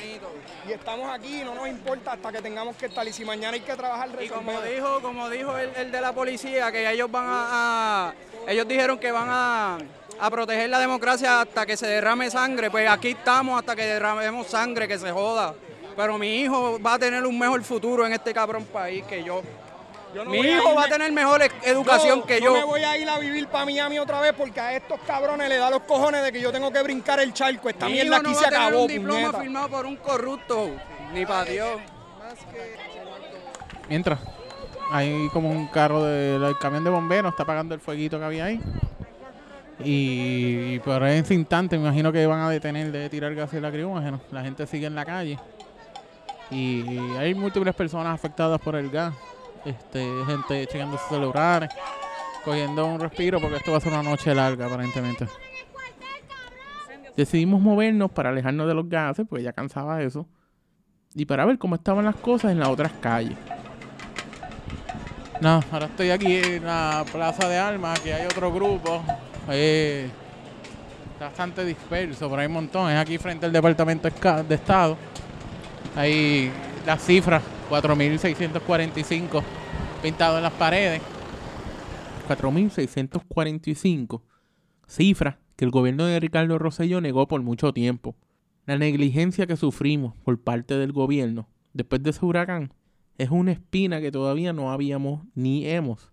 Y 0.68 0.72
estamos 0.72 1.10
aquí, 1.12 1.42
no 1.44 1.54
nos 1.56 1.68
importa 1.68 2.14
hasta 2.14 2.32
que 2.32 2.42
tengamos 2.42 2.78
que 2.78 2.86
estar. 2.86 3.06
Y 3.06 3.12
si 3.12 3.26
mañana 3.26 3.56
hay 3.56 3.60
que 3.60 3.76
trabajar, 3.76 4.10
Y 4.22 4.30
como 4.30 4.52
resolver. 4.52 4.74
dijo, 4.74 5.02
como 5.02 5.30
dijo 5.30 5.58
el, 5.58 5.70
el 5.76 5.92
de 5.92 6.00
la 6.02 6.14
policía, 6.14 6.72
que 6.72 6.90
ellos 6.90 7.12
van 7.12 7.26
a, 7.28 8.08
a- 8.10 8.14
ellos 8.48 8.66
dijeron 8.70 8.98
que 9.00 9.12
van 9.12 9.28
a, 9.30 9.78
a 10.20 10.30
proteger 10.30 10.70
la 10.70 10.80
democracia 10.80 11.42
hasta 11.42 11.66
que 11.66 11.78
se 11.78 11.88
derrame 11.88 12.30
sangre, 12.32 12.70
pues 12.72 12.90
aquí 12.90 13.10
estamos 13.10 13.60
hasta 13.60 13.76
que 13.76 13.84
derramemos 13.86 14.48
sangre, 14.48 14.88
que 14.88 14.98
se 14.98 15.12
joda. 15.12 15.54
Pero 15.96 16.18
mi 16.18 16.42
hijo 16.42 16.80
va 16.82 16.96
a 16.96 17.00
tener 17.00 17.26
un 17.26 17.38
mejor 17.38 17.64
futuro 17.64 18.06
en 18.06 18.14
este 18.14 18.34
cabrón 18.34 18.66
país 18.66 19.04
que 19.06 19.24
yo. 19.24 19.42
Yo 20.16 20.24
no 20.24 20.32
mi 20.32 20.40
a 20.40 20.58
hijo 20.58 20.74
va 20.74 20.86
a 20.86 20.88
tener 20.88 21.12
mejor 21.12 21.42
e- 21.42 21.52
educación 21.64 22.24
que 22.24 22.40
no 22.40 22.46
yo. 22.46 22.54
me 22.54 22.64
voy 22.64 22.84
a 22.84 22.98
ir 22.98 23.10
a 23.10 23.20
vivir 23.20 23.48
para 23.48 23.66
Miami 23.66 24.00
otra 24.00 24.22
vez 24.22 24.34
porque 24.38 24.60
a 24.60 24.74
estos 24.74 25.00
cabrones 25.02 25.50
le 25.50 25.58
da 25.58 25.70
los 25.70 25.82
cojones 25.82 26.24
de 26.24 26.32
que 26.32 26.40
yo 26.40 26.52
tengo 26.52 26.72
que 26.72 26.82
brincar 26.82 27.20
el 27.20 27.34
charco. 27.34 27.70
Esta 27.70 27.88
Mi 27.88 27.94
mierda 27.94 28.18
aquí 28.18 28.28
no 28.32 28.34
se 28.36 28.42
va 28.44 28.48
acabó, 28.68 28.82
un 28.84 28.88
diploma 28.88 29.20
puñeta. 29.20 29.40
firmado 29.42 29.70
por 29.70 29.86
un 29.86 29.96
corrupto, 29.98 30.70
ni 31.14 31.26
para 31.26 31.46
Dios. 31.46 31.80
Mientras, 33.90 34.20
hay 34.92 35.30
como 35.34 35.50
un 35.50 35.68
carro 35.68 36.04
del 36.04 36.58
camión 36.60 36.84
de 36.84 36.90
bomberos, 36.90 37.32
está 37.34 37.44
apagando 37.44 37.74
el 37.76 37.82
fueguito 37.82 38.18
que 38.20 38.26
había 38.26 38.46
ahí. 38.46 38.62
Y, 39.84 40.80
por 40.80 41.04
en 41.04 41.24
ese 41.24 41.34
instante 41.34 41.78
me 41.78 41.84
imagino 41.84 42.12
que 42.12 42.26
van 42.26 42.42
a 42.42 42.50
detener 42.50 42.92
de 42.92 43.10
tirar 43.10 43.34
gases 43.36 43.62
lacrimógenos. 43.62 44.22
La 44.32 44.44
gente 44.44 44.66
sigue 44.66 44.88
en 44.88 44.96
la 44.96 45.06
calle. 45.06 45.38
Y 46.50 46.84
hay 47.18 47.36
múltiples 47.36 47.76
personas 47.76 48.14
afectadas 48.14 48.60
por 48.60 48.76
el 48.76 48.90
gas. 48.90 49.14
Este, 49.66 50.06
gente 50.26 50.66
chequeando 50.68 50.98
sus 50.98 51.10
celulares, 51.10 51.70
cogiendo 52.46 52.86
un 52.86 53.00
respiro 53.00 53.42
porque 53.42 53.58
esto 53.58 53.72
va 53.72 53.78
a 53.78 53.82
ser 53.82 53.92
una 53.92 54.04
noche 54.04 54.34
larga 54.34 54.68
aparentemente. 54.68 55.28
Decidimos 57.18 57.60
movernos 57.60 58.12
para 58.12 58.30
alejarnos 58.30 58.68
de 58.68 58.74
los 58.76 58.88
gases, 58.88 59.26
porque 59.28 59.44
ya 59.44 59.52
cansaba 59.52 60.02
eso. 60.04 60.28
Y 61.16 61.26
para 61.26 61.46
ver 61.46 61.58
cómo 61.58 61.76
estaban 61.76 62.06
las 62.06 62.16
cosas 62.16 62.52
en 62.52 62.60
las 62.60 62.70
otras 62.70 62.92
calles. 63.02 63.36
No, 65.42 65.62
ahora 65.72 65.88
estoy 65.88 66.12
aquí 66.12 66.36
en 66.36 66.66
la 66.66 67.04
Plaza 67.12 67.48
de 67.48 67.58
Armas, 67.58 68.00
aquí 68.00 68.12
hay 68.12 68.26
otro 68.26 68.52
grupo. 68.52 69.04
Eh, 69.50 70.10
bastante 71.20 71.64
disperso, 71.66 72.30
pero 72.30 72.42
hay 72.42 72.48
un 72.48 72.54
montón. 72.54 72.92
Es 72.92 72.98
aquí 72.98 73.18
frente 73.18 73.46
al 73.46 73.52
Departamento 73.52 74.10
de 74.10 74.56
Estado. 74.56 74.98
Hay 75.96 76.52
las 76.86 77.04
cifras, 77.04 77.42
4.645 77.70 79.44
pintados 80.02 80.38
en 80.38 80.44
las 80.44 80.54
paredes. 80.54 81.02
4.645 82.28 84.22
cifras 84.86 85.38
que 85.56 85.66
el 85.66 85.72
gobierno 85.72 86.06
de 86.06 86.20
Ricardo 86.20 86.60
Rosselló 86.60 87.02
negó 87.02 87.28
por 87.28 87.42
mucho 87.42 87.74
tiempo. 87.74 88.16
La 88.66 88.78
negligencia 88.78 89.48
que 89.48 89.56
sufrimos 89.56 90.14
por 90.24 90.40
parte 90.40 90.78
del 90.78 90.92
gobierno 90.92 91.48
después 91.74 92.04
de 92.04 92.10
ese 92.10 92.26
huracán 92.26 92.74
es 93.18 93.30
una 93.32 93.54
espina 93.54 94.02
que 94.02 94.12
todavía 94.12 94.54
no 94.54 94.72
habíamos 94.72 95.22
ni 95.34 95.68
hemos 95.68 96.12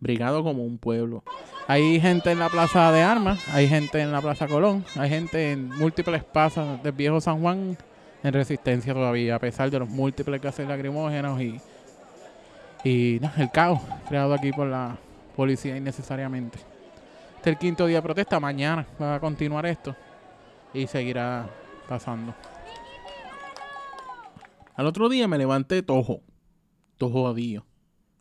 brigado 0.00 0.42
como 0.42 0.64
un 0.64 0.78
pueblo. 0.78 1.22
Hay 1.68 2.00
gente 2.00 2.32
en 2.32 2.38
la 2.38 2.48
Plaza 2.48 2.90
de 2.90 3.02
Armas, 3.02 3.46
hay 3.48 3.68
gente 3.68 4.00
en 4.00 4.10
la 4.10 4.20
Plaza 4.20 4.48
Colón, 4.48 4.84
hay 4.96 5.08
gente 5.08 5.52
en 5.52 5.68
múltiples 5.68 6.24
plazas 6.24 6.82
del 6.82 6.92
viejo 6.92 7.20
San 7.20 7.40
Juan 7.40 7.76
en 8.22 8.32
resistencia 8.32 8.92
todavía, 8.92 9.36
a 9.36 9.38
pesar 9.38 9.70
de 9.70 9.78
los 9.78 9.88
múltiples 9.88 10.40
gases 10.40 10.66
lacrimógenos 10.66 11.40
y, 11.40 11.60
y 12.84 13.20
el 13.36 13.50
caos 13.50 13.80
creado 14.08 14.34
aquí 14.34 14.52
por 14.52 14.66
la 14.66 14.96
policía 15.36 15.76
innecesariamente. 15.76 16.58
Este 17.36 17.50
es 17.50 17.54
el 17.54 17.58
quinto 17.58 17.86
día 17.86 17.98
de 17.98 18.02
protesta, 18.02 18.40
mañana 18.40 18.86
va 19.00 19.14
a 19.14 19.20
continuar 19.20 19.64
esto 19.64 19.94
y 20.74 20.86
seguirá 20.86 21.48
pasando. 21.88 22.34
Al 24.74 24.86
otro 24.86 25.08
día 25.08 25.28
me 25.28 25.38
levanté 25.38 25.82
tojo, 25.82 26.20
tojo 26.96 27.22
jodido, 27.24 27.64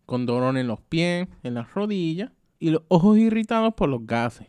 con 0.10 0.26
dolor 0.26 0.58
en 0.58 0.66
los 0.66 0.82
pies, 0.82 1.28
en 1.44 1.54
las 1.54 1.72
rodillas 1.76 2.32
y 2.58 2.72
los 2.72 2.82
ojos 2.88 3.20
irritados 3.20 3.76
por 3.76 3.90
los 3.90 4.08
gases. 4.08 4.48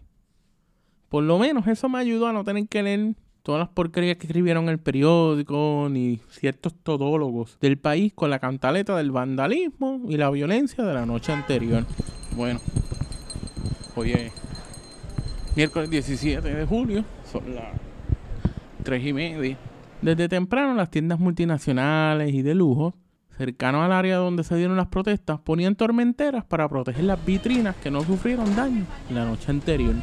Por 1.10 1.22
lo 1.22 1.38
menos 1.38 1.66
eso 1.66 1.86
me 1.90 1.98
ayudó 1.98 2.28
a 2.28 2.32
no 2.32 2.44
tener 2.44 2.66
que 2.66 2.82
leer 2.82 3.14
todas 3.42 3.58
las 3.58 3.68
porquerías 3.68 4.16
que 4.16 4.26
escribieron 4.26 4.70
el 4.70 4.78
periódico, 4.78 5.88
ni 5.90 6.18
ciertos 6.30 6.74
todólogos 6.82 7.58
del 7.60 7.76
país 7.76 8.14
con 8.14 8.30
la 8.30 8.38
cantaleta 8.38 8.96
del 8.96 9.10
vandalismo 9.10 10.00
y 10.08 10.16
la 10.16 10.30
violencia 10.30 10.82
de 10.82 10.94
la 10.94 11.04
noche 11.04 11.30
anterior. 11.30 11.84
Bueno, 12.34 12.58
hoy 13.96 14.12
es 14.12 14.32
miércoles 15.56 15.90
17 15.90 16.54
de 16.54 16.64
julio, 16.64 17.04
son 17.30 17.54
las 17.54 17.78
3 18.82 19.06
y 19.06 19.12
media. 19.12 19.58
Desde 20.00 20.26
temprano 20.26 20.72
las 20.72 20.90
tiendas 20.90 21.20
multinacionales 21.20 22.32
y 22.32 22.40
de 22.40 22.54
lujo, 22.54 22.94
cercanos 23.40 23.82
al 23.82 23.92
área 23.92 24.18
donde 24.18 24.44
se 24.44 24.54
dieron 24.54 24.76
las 24.76 24.88
protestas, 24.88 25.40
ponían 25.40 25.74
tormenteras 25.74 26.44
para 26.44 26.68
proteger 26.68 27.04
las 27.04 27.24
vitrinas 27.24 27.74
que 27.76 27.90
no 27.90 28.02
sufrieron 28.02 28.54
daño 28.54 28.84
la 29.08 29.24
noche 29.24 29.50
anterior. 29.50 29.94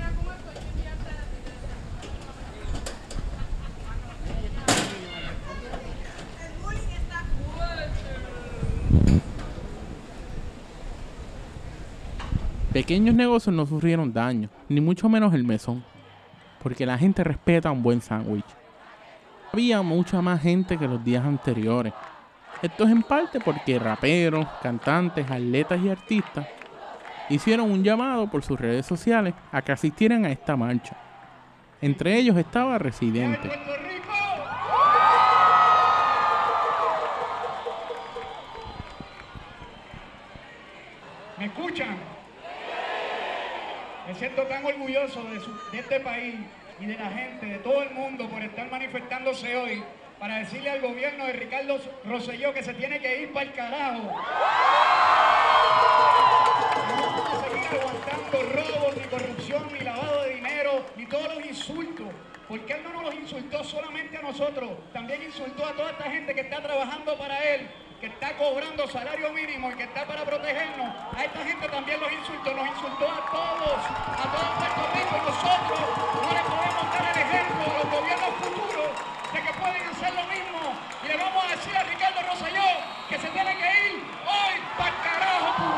Pequeños 12.74 13.14
negocios 13.14 13.56
no 13.56 13.68
sufrieron 13.68 14.12
daño, 14.12 14.50
ni 14.68 14.82
mucho 14.82 15.10
menos 15.10 15.36
el 15.36 15.44
mesón, 15.44 15.84
porque 16.64 16.88
la 16.88 16.98
gente 16.98 17.24
respeta 17.24 17.70
un 17.70 17.84
buen 17.84 18.02
sándwich. 18.02 18.46
Había 19.54 19.84
mucha 19.84 20.24
más 20.24 20.42
gente 20.42 20.76
que 20.76 20.88
los 20.88 21.04
días 21.04 21.24
anteriores. 21.24 21.94
Esto 22.62 22.86
es 22.86 22.92
en 22.92 23.04
parte 23.04 23.40
porque 23.40 23.78
raperos, 23.78 24.48
cantantes, 24.64 25.30
atletas 25.30 25.80
y 25.80 25.90
artistas 25.90 26.48
hicieron 27.30 27.72
un 27.72 27.84
llamado 27.84 28.28
por 28.28 28.44
sus 28.44 28.60
redes 28.60 28.86
sociales 28.86 29.36
a 29.52 29.62
que 29.62 29.72
asistieran 29.72 30.26
a 30.26 30.32
esta 30.32 30.56
marcha. 30.56 30.98
Entre 31.82 32.18
ellos 32.18 32.36
estaba 32.36 32.80
Residente. 32.80 33.50
¿Me 41.38 41.46
escuchan? 41.46 41.96
Me 44.08 44.16
siento 44.16 44.42
tan 44.44 44.66
orgulloso 44.66 45.22
de, 45.72 45.78
este 45.78 46.00
país 46.00 46.36
y 46.80 46.86
de 46.86 46.98
la 46.98 47.12
gente, 47.12 47.46
de 47.46 47.58
todo 47.60 47.84
el 47.84 47.92
mundo, 47.92 48.28
por 48.28 48.42
estar 48.42 48.72
manifestándose 48.72 49.56
hoy 49.56 49.84
para 50.20 50.38
decirle 50.38 50.70
al 50.70 50.82
gobierno 50.82 51.26
de 51.26 51.34
Ricardo 51.34 51.80
Rosselló 52.06 52.54
que 52.54 52.64
se 52.64 52.74
tiene 52.74 53.00
que 53.00 53.22
ir 53.22 53.34
para 53.34 53.46
el 53.46 53.54
carajo. 53.54 54.04
No 56.88 57.02
vamos 57.02 57.30
a 57.30 57.50
seguir 57.50 57.68
aguantando 57.80 58.38
robos, 58.54 58.98
ni 58.98 59.04
corrupción, 59.04 59.74
ni 59.74 59.80
lavado 59.80 60.24
de 60.24 60.34
dinero, 60.36 60.86
ni 60.96 61.06
todos 61.06 61.36
los 61.36 61.46
insultos. 61.46 62.08
Porque 62.48 62.74
él 62.74 62.84
no 62.84 63.02
nos 63.02 63.14
insultó 63.14 63.64
solamente 63.64 64.18
a 64.18 64.22
nosotros, 64.22 64.72
también 64.94 65.22
insultó 65.22 65.66
a 65.66 65.74
toda 65.74 65.92
esta 65.92 66.10
gente 66.10 66.34
que 66.34 66.42
está 66.42 66.62
trabajando 66.62 67.18
para 67.18 67.44
él 67.44 67.70
que 68.00 68.08
está 68.08 68.38
cobrando 68.38 68.88
salario 68.88 69.34
mínimo 69.34 69.72
y 69.72 69.76
que 69.76 69.84
está 69.84 70.06
para 70.06 70.24
protegernos, 70.24 70.94
a 71.16 71.24
esta 71.24 71.44
gente 71.44 71.68
también 71.68 72.00
los 72.00 72.12
insultó, 72.12 72.54
nos 72.54 72.68
insultó 72.68 73.10
a 73.10 73.26
todos, 73.26 73.80
a 73.82 74.26
todo 74.30 74.48
Puerto 74.62 74.84
Rico. 74.94 75.18
Nosotros 75.18 75.80
no 76.22 76.30
le 76.30 76.44
podemos 76.46 76.86
dar 76.94 77.06
el 77.10 77.18
ejemplo 77.26 77.64
a 77.66 77.78
los 77.82 77.90
gobiernos 77.90 78.32
futuros 78.38 78.90
de 79.34 79.40
que 79.42 79.54
pueden 79.54 79.84
hacer 79.90 80.14
lo 80.14 80.24
mismo. 80.30 80.62
Y 81.04 81.08
le 81.08 81.18
vamos 81.18 81.44
a 81.44 81.56
decir 81.56 81.76
a 81.76 81.84
Ricardo 81.84 82.22
Rosselló 82.22 82.97
que 83.10 83.18
se 83.18 83.30
tiene 83.30 83.52
que 83.52 83.66
ir 83.88 84.04
hoy 84.26 84.60
para 84.78 84.92
carajo. 85.02 85.78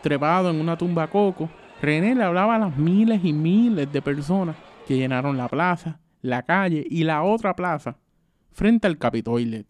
Trepado 0.00 0.50
en 0.50 0.60
una 0.60 0.78
tumba 0.78 1.08
coco, 1.08 1.50
René 1.82 2.14
le 2.14 2.22
hablaba 2.22 2.54
a 2.54 2.58
las 2.58 2.76
miles 2.76 3.24
y 3.24 3.32
miles 3.32 3.90
de 3.92 4.00
personas 4.00 4.56
que 4.86 4.96
llenaron 4.96 5.36
la 5.36 5.48
plaza, 5.48 5.98
la 6.22 6.42
calle 6.42 6.86
y 6.88 7.04
la 7.04 7.22
otra 7.22 7.54
plaza 7.54 7.96
frente 8.52 8.86
al 8.86 8.98
Capitolio. 8.98 9.64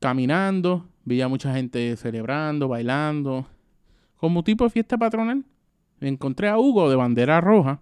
Caminando, 0.00 0.88
veía 1.04 1.28
mucha 1.28 1.52
gente 1.52 1.96
celebrando, 1.96 2.68
bailando. 2.68 3.46
Como 4.16 4.42
tipo 4.42 4.64
de 4.64 4.70
fiesta 4.70 4.96
patronal, 4.96 5.44
encontré 6.00 6.48
a 6.48 6.58
Hugo 6.58 6.88
de 6.88 6.96
bandera 6.96 7.40
roja. 7.40 7.80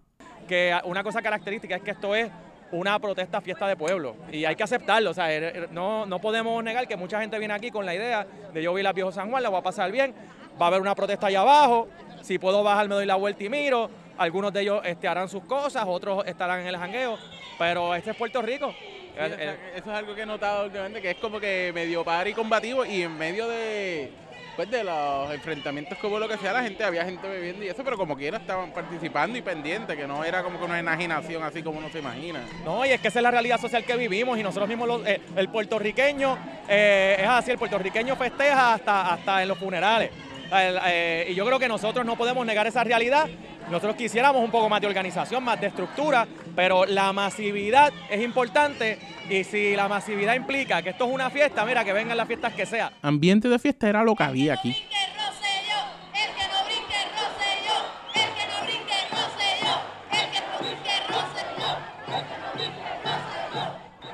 Que 0.49 0.77
una 0.85 1.03
cosa 1.03 1.23
característica 1.23 1.77
es 1.77 1.83
que 1.83 1.91
esto 1.91 2.15
es 2.15 2.31
una 2.73 2.99
protesta 2.99 3.41
fiesta 3.41 3.69
de 3.69 3.77
pueblo 3.77 4.17
y 4.33 4.45
hay 4.45 4.57
que 4.57 4.63
aceptarlo. 4.63 5.11
O 5.11 5.15
sea, 5.15 5.33
er, 5.33 5.45
er, 5.45 5.73
no, 5.73 6.07
no 6.07 6.21
podemos 6.21 6.63
negar 6.63 6.87
que 6.89 6.97
mucha 6.97 7.21
gente 7.21 7.39
viene 7.39 7.55
aquí 7.55 7.71
con 7.71 7.87
la 7.87 7.95
idea 7.95 8.27
de 8.53 8.63
yo 8.63 8.75
vi 8.75 8.83
la 8.83 8.93
viejo 8.93 9.13
San 9.13 9.31
Juan, 9.31 9.43
la 9.43 9.49
voy 9.49 9.61
a 9.61 9.63
pasar 9.63 9.91
bien, 9.91 10.15
va 10.61 10.67
a 10.67 10.69
haber 10.69 10.81
una 10.81 10.95
protesta 10.95 11.27
allá 11.29 11.41
abajo, 11.41 11.89
si 12.23 12.39
puedo 12.39 12.63
bajar, 12.63 12.89
me 12.89 12.95
doy 12.95 13.07
la 13.07 13.17
vuelta 13.17 13.45
y 13.45 13.49
miro. 13.49 13.91
Algunos 14.19 14.53
de 14.53 14.63
ellos 14.63 14.81
este, 14.85 15.07
harán 15.07 15.29
sus 15.29 15.45
cosas, 15.45 15.85
otros 15.87 16.27
estarán 16.27 16.61
en 16.61 16.69
el 16.69 16.77
jangueo. 16.77 17.19
Pero 17.59 17.95
este 17.95 18.11
es 18.11 18.17
Puerto 18.17 18.43
Rico. 18.43 18.75
eso 19.17 19.37
es 19.77 19.87
algo 19.87 20.15
que 20.15 20.23
he 20.23 20.27
notado 20.27 20.65
últimamente, 20.65 21.01
que 21.01 21.13
es 21.13 21.17
como 21.19 21.39
que 21.39 21.71
medio 21.75 22.03
par 22.05 22.27
y 22.27 22.33
combativo 22.33 22.85
y 22.85 23.03
en 23.03 23.17
medio 23.17 23.47
de, 23.49 24.11
pues 24.57 24.71
de 24.71 24.83
los 24.83 25.31
enfrentamientos 25.33 25.99
como 25.99 26.19
lo 26.19 26.27
que 26.27 26.39
sea, 26.39 26.55
la 26.55 26.63
gente, 26.63 26.83
había 26.83 27.05
gente 27.05 27.29
bebiendo 27.29 27.63
y 27.65 27.69
eso, 27.69 27.85
pero 27.85 27.99
como 27.99 28.17
quiera 28.17 28.39
estaban 28.39 28.73
participando 28.73 29.37
y 29.37 29.43
pendientes, 29.43 29.95
que 29.95 30.07
no 30.07 30.25
era 30.25 30.43
como 30.43 30.59
que 30.59 30.65
una 30.65 30.81
imaginación 30.81 31.43
así 31.43 31.63
como 31.63 31.79
uno 31.79 31.91
se 31.91 31.99
imagina. 31.99 32.41
No, 32.65 32.85
y 32.87 32.91
es 32.91 33.01
que 33.01 33.09
esa 33.09 33.19
es 33.19 33.23
la 33.23 33.31
realidad 33.31 33.61
social 33.61 33.85
que 33.85 33.97
vivimos 33.97 34.39
y 34.39 34.43
nosotros 34.43 34.69
mismos, 34.69 35.03
eh, 35.07 35.21
el 35.37 35.49
puertorriqueño, 35.51 36.39
eh, 36.69 37.17
es 37.21 37.29
así, 37.29 37.51
el 37.51 37.59
puertorriqueño 37.59 38.17
festeja 38.17 38.75
hasta, 38.75 39.13
hasta 39.13 39.43
en 39.43 39.49
los 39.49 39.59
funerales. 39.59 40.11
Eh, 40.53 40.79
eh, 40.87 41.27
y 41.31 41.35
yo 41.35 41.45
creo 41.45 41.59
que 41.59 41.69
nosotros 41.69 42.05
no 42.05 42.17
podemos 42.17 42.47
negar 42.47 42.67
esa 42.67 42.85
realidad. 42.85 43.29
Nosotros 43.71 43.97
quisiéramos 43.97 44.43
un 44.45 44.51
poco 44.51 44.69
más 44.69 44.81
de 44.81 44.87
organización, 44.87 45.43
más 45.43 45.61
de 45.61 45.69
estructura, 45.69 46.27
pero 46.55 46.87
la 46.87 47.13
masividad 47.13 47.93
es 48.09 48.23
importante 48.23 48.99
y 49.29 49.43
si 49.43 49.75
la 49.75 49.89
masividad 49.89 50.35
implica 50.35 50.83
que 50.83 50.91
esto 50.91 51.07
es 51.07 51.13
una 51.13 51.31
fiesta, 51.31 51.65
mira, 51.65 51.85
que 51.85 51.93
vengan 51.93 52.17
las 52.17 52.29
fiestas 52.29 52.53
que 52.55 52.65
sea. 52.65 52.93
Ambiente 53.03 53.49
de 53.49 53.59
fiesta 53.59 53.89
era 53.89 54.05
lo 54.05 54.15
que 54.15 54.23
había 54.23 54.55
aquí. 54.55 54.77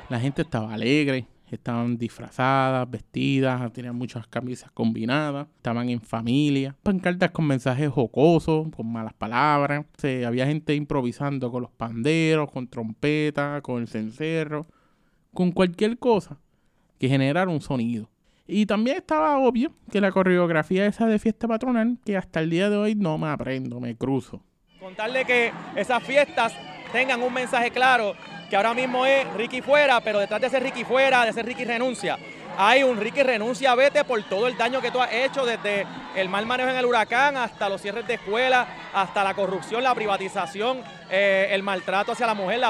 La 0.08 0.20
gente 0.20 0.42
estaba 0.42 0.74
alegre, 0.74 1.24
estaban 1.56 1.98
disfrazadas, 1.98 2.90
vestidas, 2.90 3.72
tenían 3.72 3.96
muchas 3.96 4.26
camisas 4.26 4.70
combinadas, 4.72 5.48
estaban 5.56 5.88
en 5.88 6.00
familia, 6.00 6.76
pancartas 6.82 7.30
con 7.30 7.46
mensajes 7.46 7.90
jocosos, 7.90 8.68
con 8.74 8.92
malas 8.92 9.14
palabras. 9.14 9.84
Se, 9.96 10.24
había 10.26 10.46
gente 10.46 10.74
improvisando 10.74 11.50
con 11.50 11.62
los 11.62 11.70
panderos, 11.70 12.50
con 12.50 12.68
trompetas, 12.68 13.62
con 13.62 13.82
el 13.82 13.88
cencerro, 13.88 14.66
con 15.32 15.52
cualquier 15.52 15.98
cosa 15.98 16.38
que 16.98 17.08
generara 17.08 17.50
un 17.50 17.60
sonido. 17.60 18.08
Y 18.46 18.66
también 18.66 18.98
estaba 18.98 19.38
obvio 19.38 19.72
que 19.90 20.00
la 20.00 20.12
coreografía 20.12 20.86
esa 20.86 21.06
de 21.06 21.18
fiesta 21.18 21.48
patronal, 21.48 21.98
que 22.04 22.16
hasta 22.16 22.40
el 22.40 22.50
día 22.50 22.68
de 22.68 22.76
hoy 22.76 22.94
no 22.94 23.16
me 23.18 23.28
aprendo, 23.28 23.80
me 23.80 23.96
cruzo. 23.96 24.42
Contarle 24.80 25.24
que 25.24 25.52
esas 25.76 26.02
fiestas 26.02 26.52
tengan 26.92 27.22
un 27.22 27.32
mensaje 27.32 27.70
claro, 27.70 28.14
que 28.52 28.56
ahora 28.56 28.74
mismo 28.74 29.06
es 29.06 29.26
Ricky 29.32 29.62
fuera, 29.62 29.98
pero 30.02 30.18
detrás 30.18 30.38
de 30.38 30.48
ese 30.48 30.60
Ricky 30.60 30.84
fuera, 30.84 31.24
de 31.24 31.30
ese 31.30 31.42
Ricky 31.42 31.64
renuncia, 31.64 32.18
hay 32.58 32.82
un 32.82 33.00
Ricky 33.00 33.22
renuncia, 33.22 33.74
vete 33.74 34.04
por 34.04 34.22
todo 34.24 34.46
el 34.46 34.58
daño 34.58 34.82
que 34.82 34.90
tú 34.90 35.00
has 35.00 35.10
hecho, 35.10 35.46
desde 35.46 35.86
el 36.14 36.28
mal 36.28 36.44
manejo 36.44 36.68
en 36.68 36.76
el 36.76 36.84
huracán 36.84 37.34
hasta 37.38 37.70
los 37.70 37.80
cierres 37.80 38.06
de 38.06 38.12
escuelas, 38.12 38.68
hasta 38.92 39.24
la 39.24 39.32
corrupción, 39.32 39.82
la 39.82 39.94
privatización, 39.94 40.82
eh, 41.08 41.48
el 41.50 41.62
maltrato 41.62 42.12
hacia 42.12 42.26
la 42.26 42.34
mujer, 42.34 42.60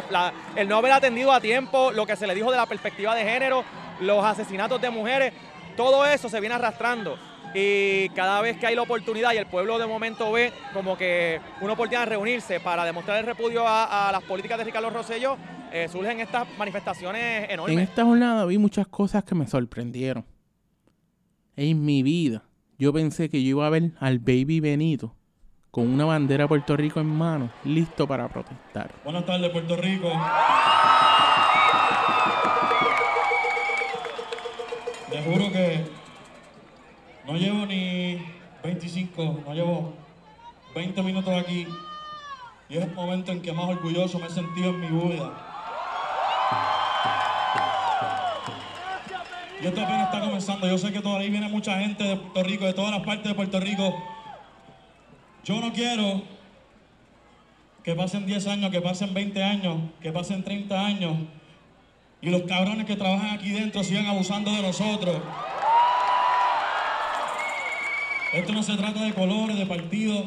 el 0.54 0.68
no 0.68 0.76
haber 0.76 0.92
atendido 0.92 1.32
a 1.32 1.40
tiempo, 1.40 1.90
lo 1.90 2.06
que 2.06 2.14
se 2.14 2.28
le 2.28 2.36
dijo 2.36 2.52
de 2.52 2.58
la 2.58 2.66
perspectiva 2.66 3.16
de 3.16 3.24
género, 3.24 3.64
los 3.98 4.24
asesinatos 4.24 4.80
de 4.80 4.88
mujeres, 4.88 5.32
todo 5.76 6.06
eso 6.06 6.28
se 6.28 6.38
viene 6.38 6.54
arrastrando. 6.54 7.18
Y 7.54 8.08
cada 8.10 8.40
vez 8.40 8.56
que 8.56 8.68
hay 8.68 8.76
la 8.76 8.82
oportunidad 8.82 9.32
y 9.32 9.38
el 9.38 9.46
pueblo 9.46 9.80
de 9.80 9.86
momento 9.88 10.30
ve 10.30 10.52
como 10.72 10.96
que 10.96 11.40
una 11.60 11.72
oportunidad 11.72 12.02
de 12.02 12.10
reunirse 12.10 12.60
para 12.60 12.84
demostrar 12.84 13.18
el 13.18 13.26
repudio 13.26 13.66
a, 13.66 14.08
a 14.08 14.12
las 14.12 14.22
políticas 14.22 14.58
de 14.58 14.64
Ricardo 14.64 14.88
Rosselló, 14.88 15.36
eh, 15.72 15.88
surgen 15.88 16.20
estas 16.20 16.46
manifestaciones 16.58 17.50
enormes. 17.50 17.76
En 17.76 17.82
esta 17.82 18.04
jornada 18.04 18.44
vi 18.44 18.58
muchas 18.58 18.86
cosas 18.86 19.24
que 19.24 19.34
me 19.34 19.46
sorprendieron. 19.46 20.24
En 21.56 21.84
mi 21.84 22.02
vida, 22.02 22.44
yo 22.78 22.92
pensé 22.92 23.28
que 23.28 23.42
yo 23.42 23.50
iba 23.50 23.66
a 23.66 23.70
ver 23.70 23.92
al 24.00 24.18
baby 24.18 24.60
Benito 24.60 25.14
con 25.70 25.88
una 25.88 26.04
bandera 26.04 26.44
de 26.44 26.48
Puerto 26.48 26.76
Rico 26.76 27.00
en 27.00 27.06
mano, 27.06 27.50
listo 27.64 28.06
para 28.06 28.28
protestar. 28.28 28.94
Buenas 29.04 29.24
tardes, 29.24 29.50
Puerto 29.50 29.76
Rico. 29.76 30.08
Les 35.10 35.24
juro 35.24 35.52
que 35.52 35.84
no 37.26 37.36
llevo 37.36 37.66
ni 37.66 38.22
25, 38.62 39.40
no 39.46 39.54
llevo 39.54 39.94
20 40.74 41.02
minutos 41.02 41.34
aquí 41.34 41.66
y 42.68 42.76
es 42.78 42.84
el 42.84 42.94
momento 42.94 43.32
en 43.32 43.42
que 43.42 43.52
más 43.52 43.68
orgulloso 43.68 44.18
me 44.18 44.26
he 44.26 44.30
sentido 44.30 44.70
en 44.70 44.80
mi 44.80 44.88
vida. 44.88 45.51
Y 49.62 49.66
esto 49.66 49.80
apenas 49.80 50.12
está 50.12 50.20
comenzando. 50.20 50.66
Yo 50.66 50.78
sé 50.78 50.92
que 50.92 51.00
todavía 51.00 51.30
viene 51.30 51.48
mucha 51.48 51.78
gente 51.78 52.02
de 52.02 52.16
Puerto 52.16 52.42
Rico, 52.42 52.64
de 52.66 52.72
todas 52.72 52.90
las 52.90 53.02
partes 53.02 53.28
de 53.28 53.34
Puerto 53.34 53.60
Rico. 53.60 53.94
Yo 55.44 55.60
no 55.60 55.72
quiero 55.72 56.22
que 57.84 57.94
pasen 57.94 58.26
10 58.26 58.46
años, 58.48 58.70
que 58.70 58.80
pasen 58.80 59.14
20 59.14 59.42
años, 59.42 59.76
que 60.00 60.12
pasen 60.12 60.42
30 60.42 60.86
años 60.86 61.16
y 62.22 62.30
los 62.30 62.42
cabrones 62.42 62.86
que 62.86 62.94
trabajan 62.94 63.30
aquí 63.30 63.50
dentro 63.50 63.82
sigan 63.82 64.06
abusando 64.06 64.52
de 64.52 64.62
nosotros. 64.62 65.16
Esto 68.32 68.52
no 68.52 68.62
se 68.62 68.76
trata 68.76 69.02
de 69.02 69.12
colores, 69.12 69.58
de 69.58 69.66
partidos. 69.66 70.26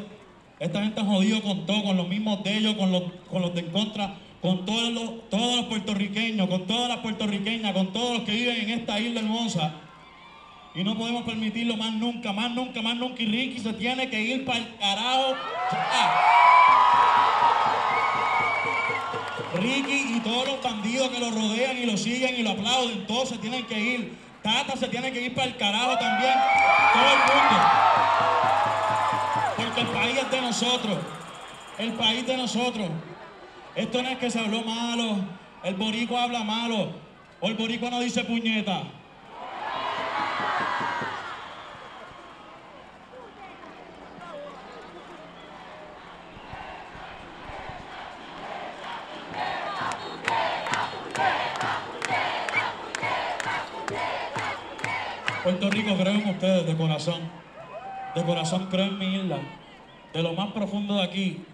Esta 0.60 0.84
gente 0.84 1.00
ha 1.00 1.06
jodido 1.06 1.42
con 1.42 1.66
todo, 1.66 1.84
con 1.84 1.98
los 1.98 2.08
mismos 2.10 2.44
de 2.44 2.58
ellos, 2.58 2.76
con 2.76 2.92
los, 2.92 3.04
con 3.30 3.42
los 3.42 3.56
de 3.56 3.62
en 3.62 3.72
contra, 3.72 4.14
con 4.46 4.64
todos 4.64 4.90
los, 4.92 5.30
todos 5.32 5.56
los 5.56 5.66
puertorriqueños, 5.66 6.48
con 6.48 6.68
todas 6.68 6.88
las 6.88 7.00
puertorriqueñas, 7.00 7.74
con 7.74 7.92
todos 7.92 8.20
los 8.20 8.24
que 8.26 8.32
viven 8.32 8.62
en 8.62 8.80
esta 8.80 9.00
isla 9.00 9.22
hermosa. 9.22 9.74
Y 10.76 10.84
no 10.84 10.96
podemos 10.96 11.24
permitirlo 11.24 11.76
más 11.78 11.92
nunca, 11.94 12.32
más 12.32 12.52
nunca, 12.52 12.80
más 12.84 12.96
nunca. 12.96 13.24
Y 13.24 13.26
Ricky 13.26 13.60
se 13.60 13.74
tiene 13.74 14.08
que 14.08 14.22
ir 14.22 14.46
para 14.46 14.60
el 14.60 14.76
carajo. 14.78 15.34
Ricky 19.56 20.16
y 20.16 20.20
todos 20.20 20.48
los 20.48 20.62
bandidos 20.62 21.10
que 21.10 21.20
lo 21.20 21.32
rodean 21.32 21.78
y 21.80 21.88
lo 21.88 21.98
siguen 21.98 22.36
y 22.38 22.44
lo 22.44 22.52
aplauden, 22.52 23.08
todos 23.08 23.30
se 23.30 23.40
tienen 23.40 23.66
que 23.66 23.80
ir. 23.80 24.16
Tata 24.44 24.78
se 24.78 24.88
tiene 24.90 25.12
que 25.12 25.24
ir 25.24 25.34
para 25.34 25.48
el 25.48 25.58
carajo 25.58 25.98
también. 25.98 26.36
Todo 26.94 27.04
el 27.04 27.18
mundo. 27.18 27.64
Porque 29.58 29.82
el 29.82 29.88
país 29.88 30.18
es 30.20 30.30
de 30.30 30.42
nosotros. 30.42 30.98
El 31.80 31.94
país 31.94 32.28
de 32.28 32.38
nosotros. 32.38 32.90
Esto 33.76 34.02
no 34.02 34.10
es 34.10 34.18
que 34.18 34.32
se 34.32 34.40
habló 34.40 34.64
malo. 34.64 35.18
El 35.64 35.76
borico 35.76 36.18
habla 36.18 36.44
malo. 36.44 36.94
O 37.42 37.48
el 37.48 37.56
borico 37.56 37.90
no 37.90 38.00
dice 38.00 38.24
puñeta. 38.24 38.84
Puerto 55.44 55.70
Rico 55.70 55.96
creo 55.96 56.14
en 56.14 56.30
ustedes 56.30 56.66
de 56.66 56.76
corazón. 56.76 57.22
De 58.16 58.24
corazón 58.24 58.68
creo 58.72 58.86
en 58.86 58.98
mi 58.98 59.16
isla. 59.18 59.38
De 60.14 60.24
lo 60.24 60.34
más 60.34 60.54
profundo 60.54 60.96
de 60.96 61.04
aquí. 61.04 61.46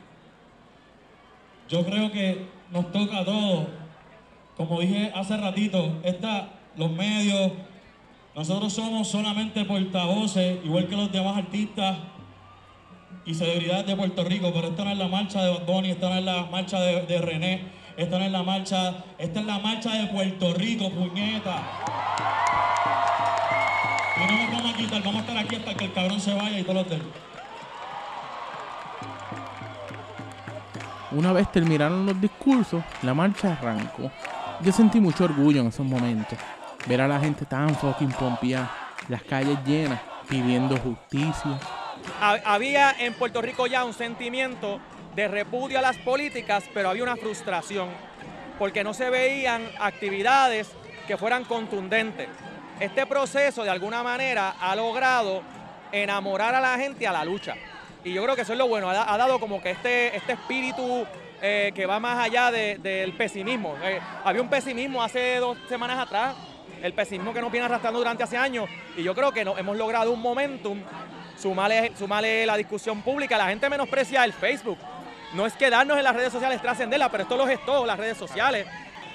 Yo 1.72 1.86
creo 1.86 2.12
que 2.12 2.48
nos 2.70 2.92
toca 2.92 3.20
a 3.20 3.26
todos. 3.26 3.68
Como 4.58 4.82
dije 4.82 5.10
hace 5.16 5.38
ratito, 5.38 6.00
esta, 6.04 6.50
los 6.76 6.92
medios, 6.92 7.54
nosotros 8.36 8.74
somos 8.74 9.08
solamente 9.08 9.64
portavoces, 9.64 10.60
igual 10.66 10.88
que 10.88 10.98
los 10.98 11.10
demás 11.14 11.38
artistas 11.38 11.98
y 13.26 13.34
celebridades 13.34 13.88
de 13.88 13.96
Puerto 13.96 14.26
Rico, 14.26 14.52
pero 14.54 14.68
esta 14.68 14.84
no 14.84 14.92
es 14.92 14.98
la 14.98 15.08
marcha 15.08 15.44
de 15.44 15.60
Bonnie, 15.66 15.92
esta 15.92 16.10
no 16.10 16.18
es 16.18 16.26
la 16.26 16.46
marcha 16.52 16.78
de, 16.82 17.22
René, 17.22 17.62
esta 17.96 18.20
no 18.20 18.26
es 18.26 18.32
la 18.32 18.44
marcha, 18.44 19.06
esta 19.18 19.40
es 19.40 19.46
la 19.46 19.60
marcha 19.60 19.94
de 19.94 20.08
Puerto 20.08 20.54
Rico, 20.54 20.90
puñeta. 20.90 21.64
Y 24.18 24.30
no 24.30 24.38
nos 24.38 24.52
vamos 24.52 24.74
a 24.74 24.78
quitar, 24.78 25.04
vamos 25.04 25.16
a 25.16 25.20
estar 25.20 25.38
aquí 25.38 25.56
hasta 25.56 25.74
que 25.74 25.86
el 25.86 25.94
cabrón 25.94 26.20
se 26.20 26.34
vaya 26.34 26.60
y 26.60 26.64
todos 26.64 26.76
los 26.76 26.90
demás. 26.90 27.31
Una 31.12 31.34
vez 31.34 31.52
terminaron 31.52 32.06
los 32.06 32.20
discursos, 32.22 32.82
la 33.02 33.14
marcha 33.14 33.52
arrancó. 33.52 34.10
Yo 34.62 34.72
sentí 34.72 35.02
mucho 35.02 35.26
orgullo 35.26 35.62
en 35.62 35.68
esos 35.68 35.86
momentos. 35.86 36.38
Ver 36.88 37.02
a 37.02 37.08
la 37.08 37.20
gente 37.20 37.46
tan 37.46 37.76
fucking 37.76 38.12
pompeada, 38.12 38.72
las 39.10 39.22
calles 39.24 39.58
llenas, 39.66 40.00
pidiendo 40.30 40.78
justicia. 40.78 41.60
Había 42.46 42.96
en 42.98 43.14
Puerto 43.14 43.42
Rico 43.42 43.68
ya 43.68 43.84
un 43.84 43.94
sentimiento 43.94 44.80
de 45.16 45.28
repudio 45.28 45.80
a 45.80 45.82
las 45.82 45.98
políticas, 45.98 46.64
pero 46.74 46.90
había 46.90 47.04
una 47.04 47.18
frustración, 47.18 47.90
porque 48.58 48.84
no 48.84 48.94
se 48.94 49.10
veían 49.10 49.64
actividades 49.80 50.72
que 51.08 51.18
fueran 51.18 51.44
contundentes. 51.44 52.30
Este 52.80 53.06
proceso, 53.06 53.64
de 53.64 53.70
alguna 53.70 54.02
manera, 54.02 54.56
ha 54.60 54.76
logrado 54.76 55.42
enamorar 55.92 56.56
a 56.56 56.62
la 56.62 56.78
gente 56.78 57.06
a 57.06 57.12
la 57.12 57.26
lucha. 57.26 57.56
Y 58.04 58.14
yo 58.14 58.24
creo 58.24 58.36
que 58.36 58.42
eso 58.42 58.54
es 58.54 58.58
lo 58.58 58.68
bueno, 58.68 58.90
ha, 58.90 59.18
dado 59.18 59.40
como 59.40 59.62
que 59.62 59.72
este, 59.72 60.16
este 60.16 60.34
espíritu 60.34 61.06
eh, 61.40 61.72
que 61.76 61.86
va 61.86 62.00
más 62.00 62.18
allá 62.18 62.50
de, 62.50 62.78
del 62.80 63.14
pesimismo. 63.14 63.76
Eh, 63.84 64.00
había 64.24 64.42
un 64.42 64.50
pesimismo 64.50 65.04
hace 65.04 65.38
dos 65.38 65.58
semanas 65.70 66.00
atrás, 66.00 66.36
el 66.82 66.94
pesimismo 66.94 67.32
que 67.32 67.42
nos 67.42 67.52
viene 67.52 67.66
arrastrando 67.66 68.00
durante 68.00 68.24
hace 68.24 68.38
años, 68.38 68.68
y 68.98 69.04
yo 69.04 69.14
creo 69.14 69.32
que 69.32 69.46
no, 69.46 69.56
hemos 69.56 69.78
logrado 69.78 70.12
un 70.12 70.20
momentum, 70.20 70.82
sumarle, 71.38 71.92
sumarle 71.96 72.44
la 72.46 72.58
discusión 72.58 73.04
pública, 73.04 73.38
la 73.38 73.50
gente 73.50 73.70
menosprecia 73.70 74.24
el 74.26 74.34
Facebook. 74.34 74.80
No 75.34 75.46
es 75.46 75.54
quedarnos 75.54 75.96
en 75.98 76.04
las 76.04 76.16
redes 76.16 76.34
sociales, 76.34 76.60
trascenderla, 76.60 77.10
pero 77.10 77.24
esto 77.24 77.38
lo 77.38 77.46
gestó 77.46 77.86
las 77.86 78.00
redes 78.00 78.18
sociales. 78.18 78.66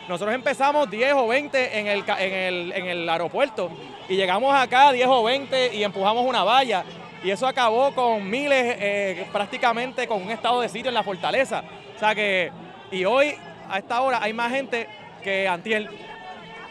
Nosotros 0.08 0.32
empezamos 0.32 0.88
10 0.88 1.14
o 1.14 1.26
20 1.26 1.80
en 1.80 1.86
el, 1.88 2.04
en, 2.06 2.32
el, 2.32 2.72
en 2.72 2.86
el 2.86 3.08
aeropuerto 3.08 3.68
y 4.08 4.14
llegamos 4.14 4.54
acá 4.54 4.92
10 4.92 5.08
o 5.08 5.24
20 5.24 5.74
y 5.74 5.82
empujamos 5.82 6.24
una 6.24 6.44
valla 6.44 6.84
y 7.22 7.30
eso 7.30 7.46
acabó 7.46 7.94
con 7.94 8.28
miles, 8.28 8.76
eh, 8.78 9.26
prácticamente 9.32 10.06
con 10.06 10.22
un 10.22 10.30
estado 10.30 10.60
de 10.60 10.68
sitio 10.68 10.88
en 10.88 10.94
la 10.94 11.02
fortaleza. 11.02 11.64
O 11.94 11.98
sea 11.98 12.14
que, 12.14 12.52
y 12.90 13.04
hoy, 13.04 13.34
a 13.68 13.78
esta 13.78 14.00
hora, 14.00 14.22
hay 14.22 14.32
más 14.32 14.52
gente 14.52 14.86
que 15.22 15.48
antier, 15.48 15.88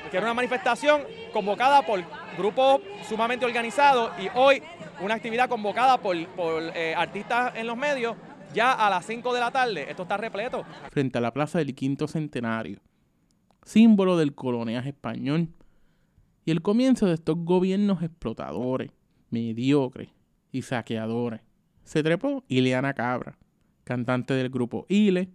que 0.10 0.17
era 0.17 0.25
una 0.25 0.34
manifestación 0.34 1.03
convocada 1.34 1.81
por 1.81 2.01
grupos 2.38 2.81
sumamente 3.08 3.45
organizados 3.45 4.12
y 4.19 4.27
hoy 4.36 4.62
una 5.01 5.15
actividad 5.15 5.49
convocada 5.49 5.97
por, 5.97 6.15
eh, 6.15 6.93
artistas 6.95 7.53
en 7.55 7.67
los 7.67 7.75
medios 7.75 8.15
ya 8.53 8.71
a 8.71 8.89
las 8.89 9.05
5 9.05 9.34
de 9.34 9.39
la 9.39 9.51
tarde. 9.51 9.89
Esto 9.89 10.03
está 10.03 10.15
repleto. 10.17 10.63
Frente 10.91 11.17
a 11.17 11.21
la 11.21 11.34
plaza 11.34 11.58
del 11.58 11.75
quinto 11.75 12.08
centenario, 12.08 12.79
símbolo 13.63 14.17
del 14.17 14.34
coloniaje 14.34 14.89
español 14.89 15.49
y 16.45 16.51
el 16.51 16.62
comienzo 16.62 17.08
de 17.08 17.15
estos 17.15 17.36
gobiernos 17.39 18.01
explotadores, 18.01 18.91
mediocres, 19.29 20.10
y 20.55 20.61
saqueadores. 20.61 21.41
Se 21.83 22.01
trepó 22.01 22.45
Ileana 22.47 22.93
Cabra, 22.93 23.37
cantante 23.83 24.33
del 24.33 24.49
grupo 24.49 24.85
Ile, 24.87 25.29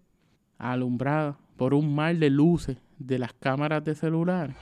alumbrada 0.57 1.39
por 1.59 1.75
un 1.75 1.95
mar 1.95 2.17
de 2.17 2.31
luces 2.31 2.79
de 2.99 3.19
las 3.19 3.35
cámaras 3.35 3.85
de 3.85 3.95
celular. 3.95 4.57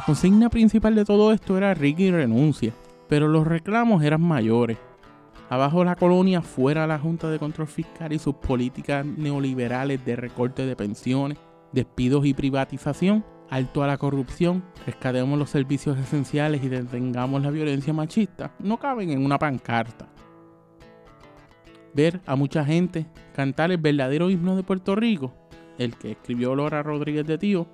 La 0.00 0.06
consigna 0.06 0.48
principal 0.48 0.94
de 0.94 1.04
todo 1.04 1.30
esto 1.30 1.58
era 1.58 1.74
Ricky 1.74 2.10
renuncia, 2.10 2.72
pero 3.06 3.28
los 3.28 3.46
reclamos 3.46 4.02
eran 4.02 4.22
mayores. 4.22 4.78
Abajo 5.50 5.84
la 5.84 5.94
colonia, 5.94 6.40
fuera 6.40 6.86
la 6.86 6.98
Junta 6.98 7.28
de 7.28 7.38
Control 7.38 7.68
Fiscal 7.68 8.10
y 8.14 8.18
sus 8.18 8.36
políticas 8.36 9.04
neoliberales 9.04 10.02
de 10.02 10.16
recorte 10.16 10.64
de 10.64 10.74
pensiones, 10.74 11.36
despidos 11.72 12.24
y 12.24 12.32
privatización, 12.32 13.26
alto 13.50 13.82
a 13.82 13.86
la 13.86 13.98
corrupción, 13.98 14.64
rescatemos 14.86 15.38
los 15.38 15.50
servicios 15.50 15.98
esenciales 15.98 16.64
y 16.64 16.70
detengamos 16.70 17.42
la 17.42 17.50
violencia 17.50 17.92
machista, 17.92 18.54
no 18.58 18.78
caben 18.78 19.10
en 19.10 19.22
una 19.22 19.38
pancarta. 19.38 20.08
Ver 21.92 22.22
a 22.24 22.36
mucha 22.36 22.64
gente 22.64 23.06
cantar 23.36 23.70
el 23.70 23.76
verdadero 23.76 24.30
himno 24.30 24.56
de 24.56 24.62
Puerto 24.62 24.96
Rico, 24.96 25.34
el 25.76 25.94
que 25.98 26.12
escribió 26.12 26.56
Laura 26.56 26.82
Rodríguez 26.82 27.26
de 27.26 27.36
Tío, 27.36 27.66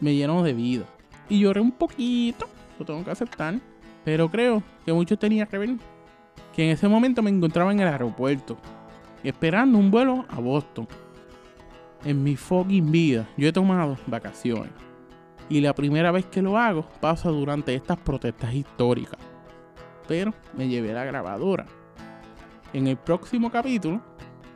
me 0.00 0.14
llenó 0.14 0.42
de 0.42 0.54
vida. 0.54 0.86
Y 1.28 1.40
lloré 1.40 1.60
un 1.60 1.72
poquito, 1.72 2.48
lo 2.78 2.84
tengo 2.84 3.04
que 3.04 3.10
aceptar, 3.10 3.58
pero 4.04 4.30
creo 4.30 4.62
que 4.84 4.92
mucho 4.92 5.18
tenía 5.18 5.46
que 5.46 5.58
ver 5.58 5.70
que 6.54 6.64
en 6.64 6.70
ese 6.70 6.88
momento 6.88 7.22
me 7.22 7.30
encontraba 7.30 7.72
en 7.72 7.80
el 7.80 7.88
aeropuerto, 7.88 8.56
esperando 9.22 9.78
un 9.78 9.90
vuelo 9.90 10.24
a 10.28 10.40
Boston. 10.40 10.86
En 12.04 12.22
mi 12.22 12.36
fucking 12.36 12.90
vida 12.90 13.28
yo 13.36 13.48
he 13.48 13.52
tomado 13.52 13.98
vacaciones. 14.06 14.72
Y 15.48 15.60
la 15.60 15.74
primera 15.74 16.10
vez 16.12 16.26
que 16.26 16.42
lo 16.42 16.56
hago 16.58 16.88
pasa 17.00 17.28
durante 17.28 17.74
estas 17.74 17.98
protestas 17.98 18.54
históricas. 18.54 19.18
Pero 20.08 20.32
me 20.56 20.68
llevé 20.68 20.92
la 20.92 21.04
grabadora. 21.04 21.66
En 22.72 22.86
el 22.86 22.96
próximo 22.96 23.50
capítulo, 23.50 24.00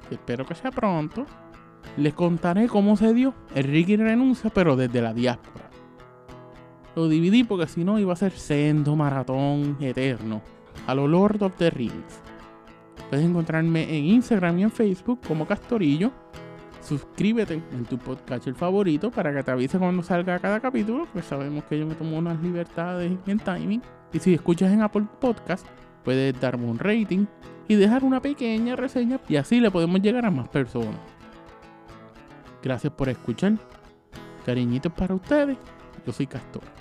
que 0.09 0.14
espero 0.16 0.46
que 0.46 0.54
sea 0.54 0.70
pronto, 0.70 1.26
les 1.96 2.14
contaré 2.14 2.68
cómo 2.68 2.96
se 2.96 3.12
dio 3.14 3.35
el 3.54 3.64
Ricky 3.64 3.96
renuncia 3.96 4.50
pero 4.50 4.76
desde 4.76 5.02
la 5.02 5.12
diáspora. 5.12 5.69
Lo 6.96 7.09
dividí 7.09 7.44
porque 7.44 7.66
si 7.66 7.85
no 7.85 7.98
iba 7.98 8.12
a 8.12 8.16
ser 8.16 8.33
sendo 8.33 8.96
maratón 8.96 9.76
eterno 9.81 10.42
a 10.87 10.94
lo 10.94 11.07
Lord 11.07 11.42
of 11.42 11.57
the 11.57 11.70
Rings. 11.70 12.20
Puedes 13.09 13.24
encontrarme 13.24 13.83
en 13.96 14.05
Instagram 14.07 14.59
y 14.59 14.62
en 14.64 14.70
Facebook 14.70 15.20
como 15.26 15.46
Castorillo. 15.46 16.11
Suscríbete 16.81 17.62
en 17.72 17.85
tu 17.85 17.98
podcast 17.98 18.48
favorito 18.53 19.11
para 19.11 19.33
que 19.35 19.42
te 19.42 19.50
avise 19.50 19.79
cuando 19.79 20.03
salga 20.03 20.38
cada 20.38 20.61
capítulo, 20.61 21.07
pues 21.12 21.26
sabemos 21.26 21.64
que 21.64 21.79
yo 21.79 21.87
me 21.87 21.94
tomo 21.94 22.18
unas 22.18 22.40
libertades 22.40 23.12
en 23.26 23.38
timing. 23.38 23.83
Y 24.12 24.18
si 24.18 24.35
escuchas 24.35 24.72
en 24.72 24.83
Apple 24.83 25.07
Podcast, 25.20 25.66
puedes 26.05 26.40
darme 26.40 26.66
un 26.66 26.79
rating 26.79 27.26
y 27.68 27.76
dejar 27.76 28.03
una 28.03 28.20
pequeña 28.20 28.74
reseña 28.74 29.20
y 29.29 29.37
así 29.37 29.61
le 29.61 29.70
podemos 29.70 30.00
llegar 30.00 30.24
a 30.24 30.31
más 30.31 30.48
personas. 30.48 30.98
Gracias 32.62 32.92
por 32.92 33.09
escuchar. 33.09 33.53
Cariñitos 34.44 34.92
para 34.92 35.14
ustedes. 35.14 35.57
Yo 36.07 36.12
soy 36.12 36.26
Castor. 36.26 36.79